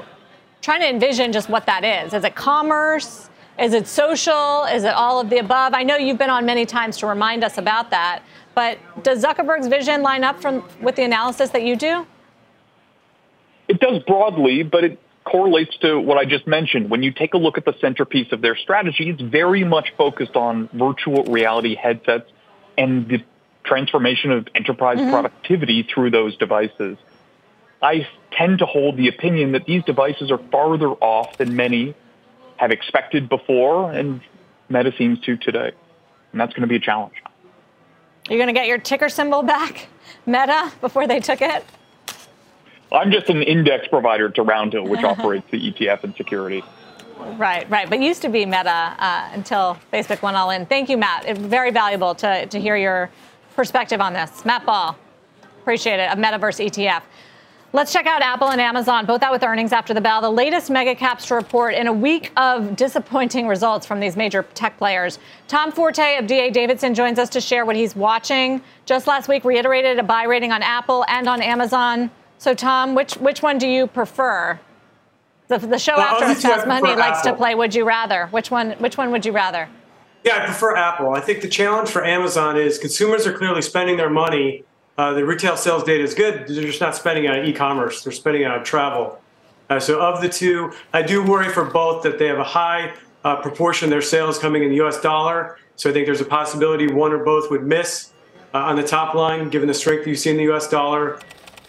[0.62, 2.14] trying to envision just what that is.
[2.14, 3.28] Is it commerce?
[3.58, 4.64] Is it social?
[4.64, 5.74] Is it all of the above?
[5.74, 8.22] I know you've been on many times to remind us about that,
[8.54, 12.06] but does Zuckerberg's vision line up from with the analysis that you do?
[13.68, 16.90] It does broadly, but it correlates to what I just mentioned.
[16.90, 20.36] When you take a look at the centerpiece of their strategy, it's very much focused
[20.36, 22.30] on virtual reality headsets
[22.76, 23.22] and the
[23.64, 25.10] transformation of enterprise mm-hmm.
[25.10, 26.98] productivity through those devices.
[27.80, 31.94] I tend to hold the opinion that these devices are farther off than many
[32.56, 34.20] have expected before, and
[34.68, 35.72] Meta seems to today.
[36.32, 37.14] And that's going to be a challenge.
[38.28, 39.88] You're going to get your ticker symbol back,
[40.26, 41.64] Meta, before they took it?
[42.92, 46.62] I'm just an index provider to Roundhill, which operates the ETF and security.
[47.18, 47.88] Right, right.
[47.88, 50.66] But used to be Meta uh, until Facebook went all in.
[50.66, 51.24] Thank you, Matt.
[51.26, 53.10] It's very valuable to, to hear your
[53.54, 54.44] perspective on this.
[54.44, 54.96] Matt Ball,
[55.60, 57.02] appreciate it, a metaverse ETF.
[57.74, 60.20] Let's check out Apple and Amazon, both out with earnings after the bell.
[60.20, 64.42] The latest mega caps to report in a week of disappointing results from these major
[64.52, 65.18] tech players.
[65.48, 68.60] Tom Forte of DA Davidson joins us to share what he's watching.
[68.84, 72.10] Just last week, reiterated a buy rating on Apple and on Amazon.
[72.42, 74.58] So, Tom, which which one do you prefer?
[75.46, 77.30] The, the show well, after Fast Money likes Apple.
[77.30, 78.26] to play Would You Rather.
[78.32, 78.72] Which one?
[78.80, 79.68] Which one would you rather?
[80.24, 81.14] Yeah, I prefer Apple.
[81.14, 84.64] I think the challenge for Amazon is consumers are clearly spending their money.
[84.98, 86.48] Uh, the retail sales data is good.
[86.48, 88.02] They're just not spending on e-commerce.
[88.02, 89.20] They're spending on travel.
[89.70, 92.92] Uh, so of the two, I do worry for both that they have a high
[93.22, 95.00] uh, proportion of their sales coming in the U.S.
[95.00, 95.58] dollar.
[95.76, 98.10] So I think there's a possibility one or both would miss
[98.52, 100.68] uh, on the top line, given the strength you see in the U.S.
[100.68, 101.20] dollar.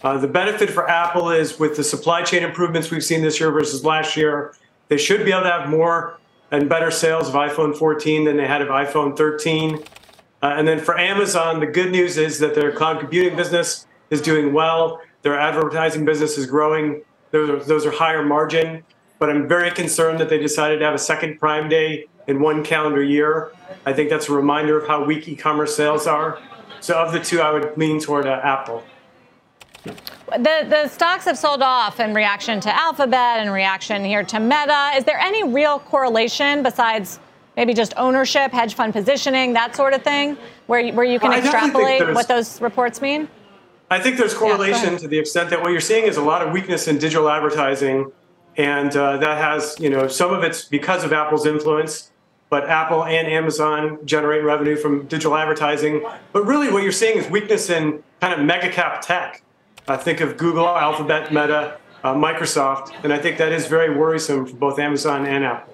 [0.03, 3.51] Uh, the benefit for Apple is with the supply chain improvements we've seen this year
[3.51, 4.53] versus last year,
[4.89, 6.19] they should be able to have more
[6.51, 9.75] and better sales of iPhone 14 than they had of iPhone 13.
[9.75, 9.77] Uh,
[10.41, 14.51] and then for Amazon, the good news is that their cloud computing business is doing
[14.51, 14.99] well.
[15.21, 17.01] Their advertising business is growing.
[17.31, 18.83] Those are, those are higher margin.
[19.19, 22.61] But I'm very concerned that they decided to have a second Prime Day in one
[22.61, 23.53] calendar year.
[23.85, 26.39] I think that's a reminder of how weak e commerce sales are.
[26.81, 28.83] So, of the two, I would lean toward uh, Apple.
[29.83, 34.91] The, the stocks have sold off in reaction to Alphabet and reaction here to Meta.
[34.95, 37.19] Is there any real correlation besides
[37.55, 41.39] maybe just ownership, hedge fund positioning, that sort of thing, where, where you can well,
[41.39, 43.27] extrapolate what those reports mean?
[43.91, 46.41] I think there's correlation yeah, to the extent that what you're seeing is a lot
[46.41, 48.11] of weakness in digital advertising,
[48.57, 52.11] and uh, that has, you know, some of it's because of Apple's influence,
[52.49, 56.03] but Apple and Amazon generate revenue from digital advertising.
[56.31, 59.43] But really, what you're seeing is weakness in kind of mega cap tech.
[59.87, 64.45] Uh, think of Google, Alphabet, Meta, uh, Microsoft, and I think that is very worrisome
[64.45, 65.73] for both Amazon and Apple.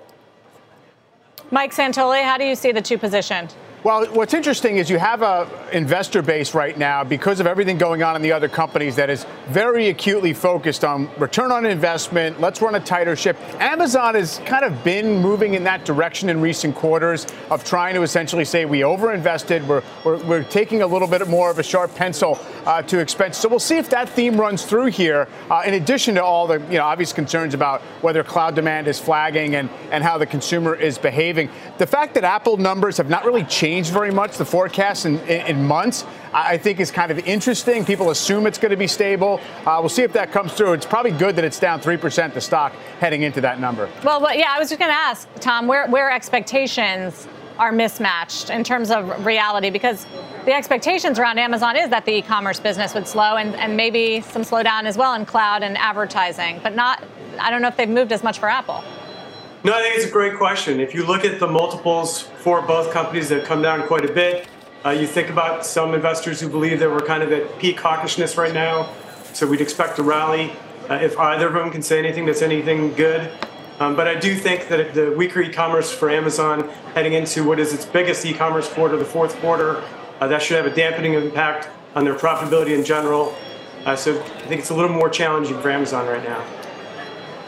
[1.51, 3.53] Mike Santoli, how do you see the two positioned?
[3.81, 8.03] Well, what's interesting is you have a investor base right now because of everything going
[8.03, 12.41] on in the other companies that is very acutely focused on return on investment.
[12.41, 13.37] Let's run a tighter ship.
[13.61, 18.01] Amazon has kind of been moving in that direction in recent quarters of trying to
[18.01, 19.65] essentially say we overinvested.
[19.65, 23.37] We're, we're, we're taking a little bit more of a sharp pencil uh, to expense.
[23.37, 25.29] So we'll see if that theme runs through here.
[25.49, 28.99] Uh, in addition to all the you know obvious concerns about whether cloud demand is
[28.99, 31.49] flagging and and how the consumer is behaving.
[31.77, 35.47] The fact that Apple numbers have not really changed very much, the forecast in, in,
[35.47, 37.85] in months, I think is kind of interesting.
[37.85, 39.39] People assume it's going to be stable.
[39.65, 40.73] Uh, we'll see if that comes through.
[40.73, 43.89] It's probably good that it's down 3% the stock heading into that number.
[44.03, 48.49] Well, well yeah, I was just going to ask, Tom, where, where expectations are mismatched
[48.49, 50.07] in terms of reality because
[50.45, 54.43] the expectations around Amazon is that the e-commerce business would slow and, and maybe some
[54.43, 57.03] slowdown as well in cloud and advertising, but not
[57.39, 58.83] I don't know if they've moved as much for Apple.
[59.61, 60.79] No, I think it's a great question.
[60.79, 64.47] If you look at the multiples for both companies, they've come down quite a bit.
[64.85, 68.37] Uh, you think about some investors who believe that we're kind of at peak hawkishness
[68.37, 68.89] right now,
[69.33, 70.53] so we'd expect a rally.
[70.89, 73.29] Uh, if either of them can say anything that's anything good.
[73.81, 77.73] Um, but I do think that the weaker e-commerce for Amazon heading into what is
[77.73, 79.83] its biggest e-commerce quarter, the fourth quarter,
[80.21, 83.35] uh, that should have a dampening impact on their profitability in general.
[83.85, 86.45] Uh, so I think it's a little more challenging for Amazon right now.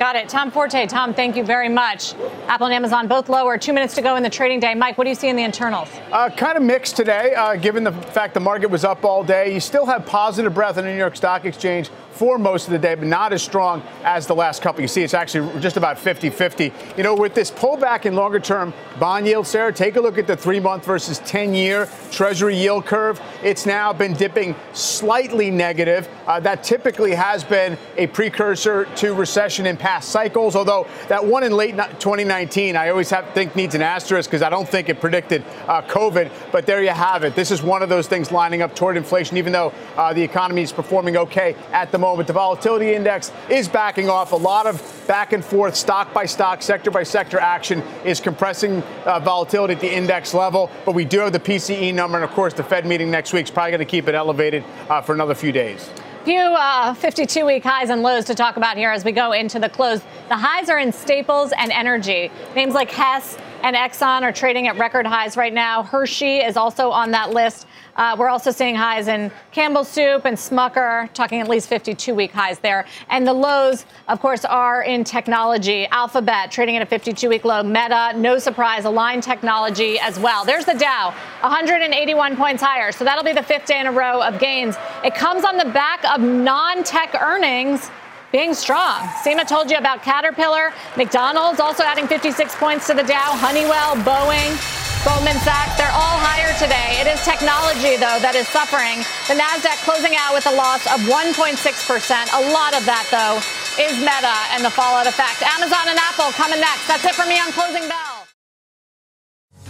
[0.02, 0.30] Got it.
[0.30, 0.88] Tom Forte.
[0.88, 2.16] Tom, thank you very much.
[2.48, 3.60] Apple and Amazon both lower.
[3.60, 4.74] Two minutes to go in the trading day.
[4.74, 5.90] Mike, what do you see in the internals?
[6.12, 9.54] Uh, kind of mixed today, uh, given the fact the market was up all day.
[9.54, 12.80] You still have positive breath in the New York Stock Exchange for most of the
[12.80, 14.82] day, but not as strong as the last couple.
[14.82, 16.72] You see, it's actually just about 50 50.
[16.98, 20.28] You know, with this pullback in longer term bond yield, Sarah, take a look at
[20.28, 23.22] the three month versus 10 year Treasury yield curve.
[23.44, 26.08] It's now been dipping slightly negative.
[26.28, 30.56] Uh, that typically has been a precursor to recession in past cycles.
[30.56, 34.50] Although that one in late 2019, I always have think needs an asterisk because I
[34.50, 36.32] don't think it predicted uh, COVID.
[36.52, 37.36] But there you have it.
[37.36, 40.62] This is one of those things lining up toward inflation, even though uh, the economy
[40.62, 42.11] is performing okay at the moment.
[42.16, 44.32] But the volatility index is backing off.
[44.32, 48.82] A lot of back and forth, stock by stock, sector by sector action is compressing
[49.06, 50.70] uh, volatility at the index level.
[50.86, 53.46] But we do have the PCE number, and of course, the Fed meeting next week
[53.46, 55.90] is probably going to keep it elevated uh, for another few days.
[56.26, 59.58] Few uh, 52 week highs and lows to talk about here as we go into
[59.58, 60.02] the close.
[60.30, 62.32] The highs are in staples and energy.
[62.56, 65.84] Names like Hess and Exxon are trading at record highs right now.
[65.84, 67.68] Hershey is also on that list.
[67.96, 72.32] Uh, we're also seeing highs in Campbell Soup and Smucker, talking at least 52 week
[72.32, 72.86] highs there.
[73.10, 75.88] And the lows, of course, are in technology.
[75.88, 77.64] Alphabet trading at a 52 week low.
[77.64, 80.46] Meta, no surprise, Align Technology as well.
[80.46, 82.92] There's the Dow, 181 points higher.
[82.92, 84.76] So that'll be the fifth day in a row of gains.
[85.04, 87.92] It comes on the back of non tech earnings
[88.32, 89.02] being strong.
[89.24, 94.56] Seema told you about Caterpillar, McDonald's also adding 56 points to the Dow, Honeywell, Boeing.
[95.04, 97.02] Goldman Sachs, they're all higher today.
[97.02, 99.02] It is technology, though, that is suffering.
[99.26, 101.58] The NASDAQ closing out with a loss of 1.6%.
[101.58, 103.42] A lot of that, though,
[103.82, 105.42] is Meta and the fallout effect.
[105.42, 106.86] Amazon and Apple coming next.
[106.86, 108.28] That's it for me on Closing Bell.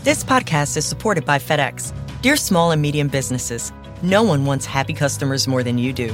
[0.04, 1.94] This podcast is supported by FedEx.
[2.22, 3.72] Dear small and medium businesses,
[4.04, 6.14] no one wants happy customers more than you do.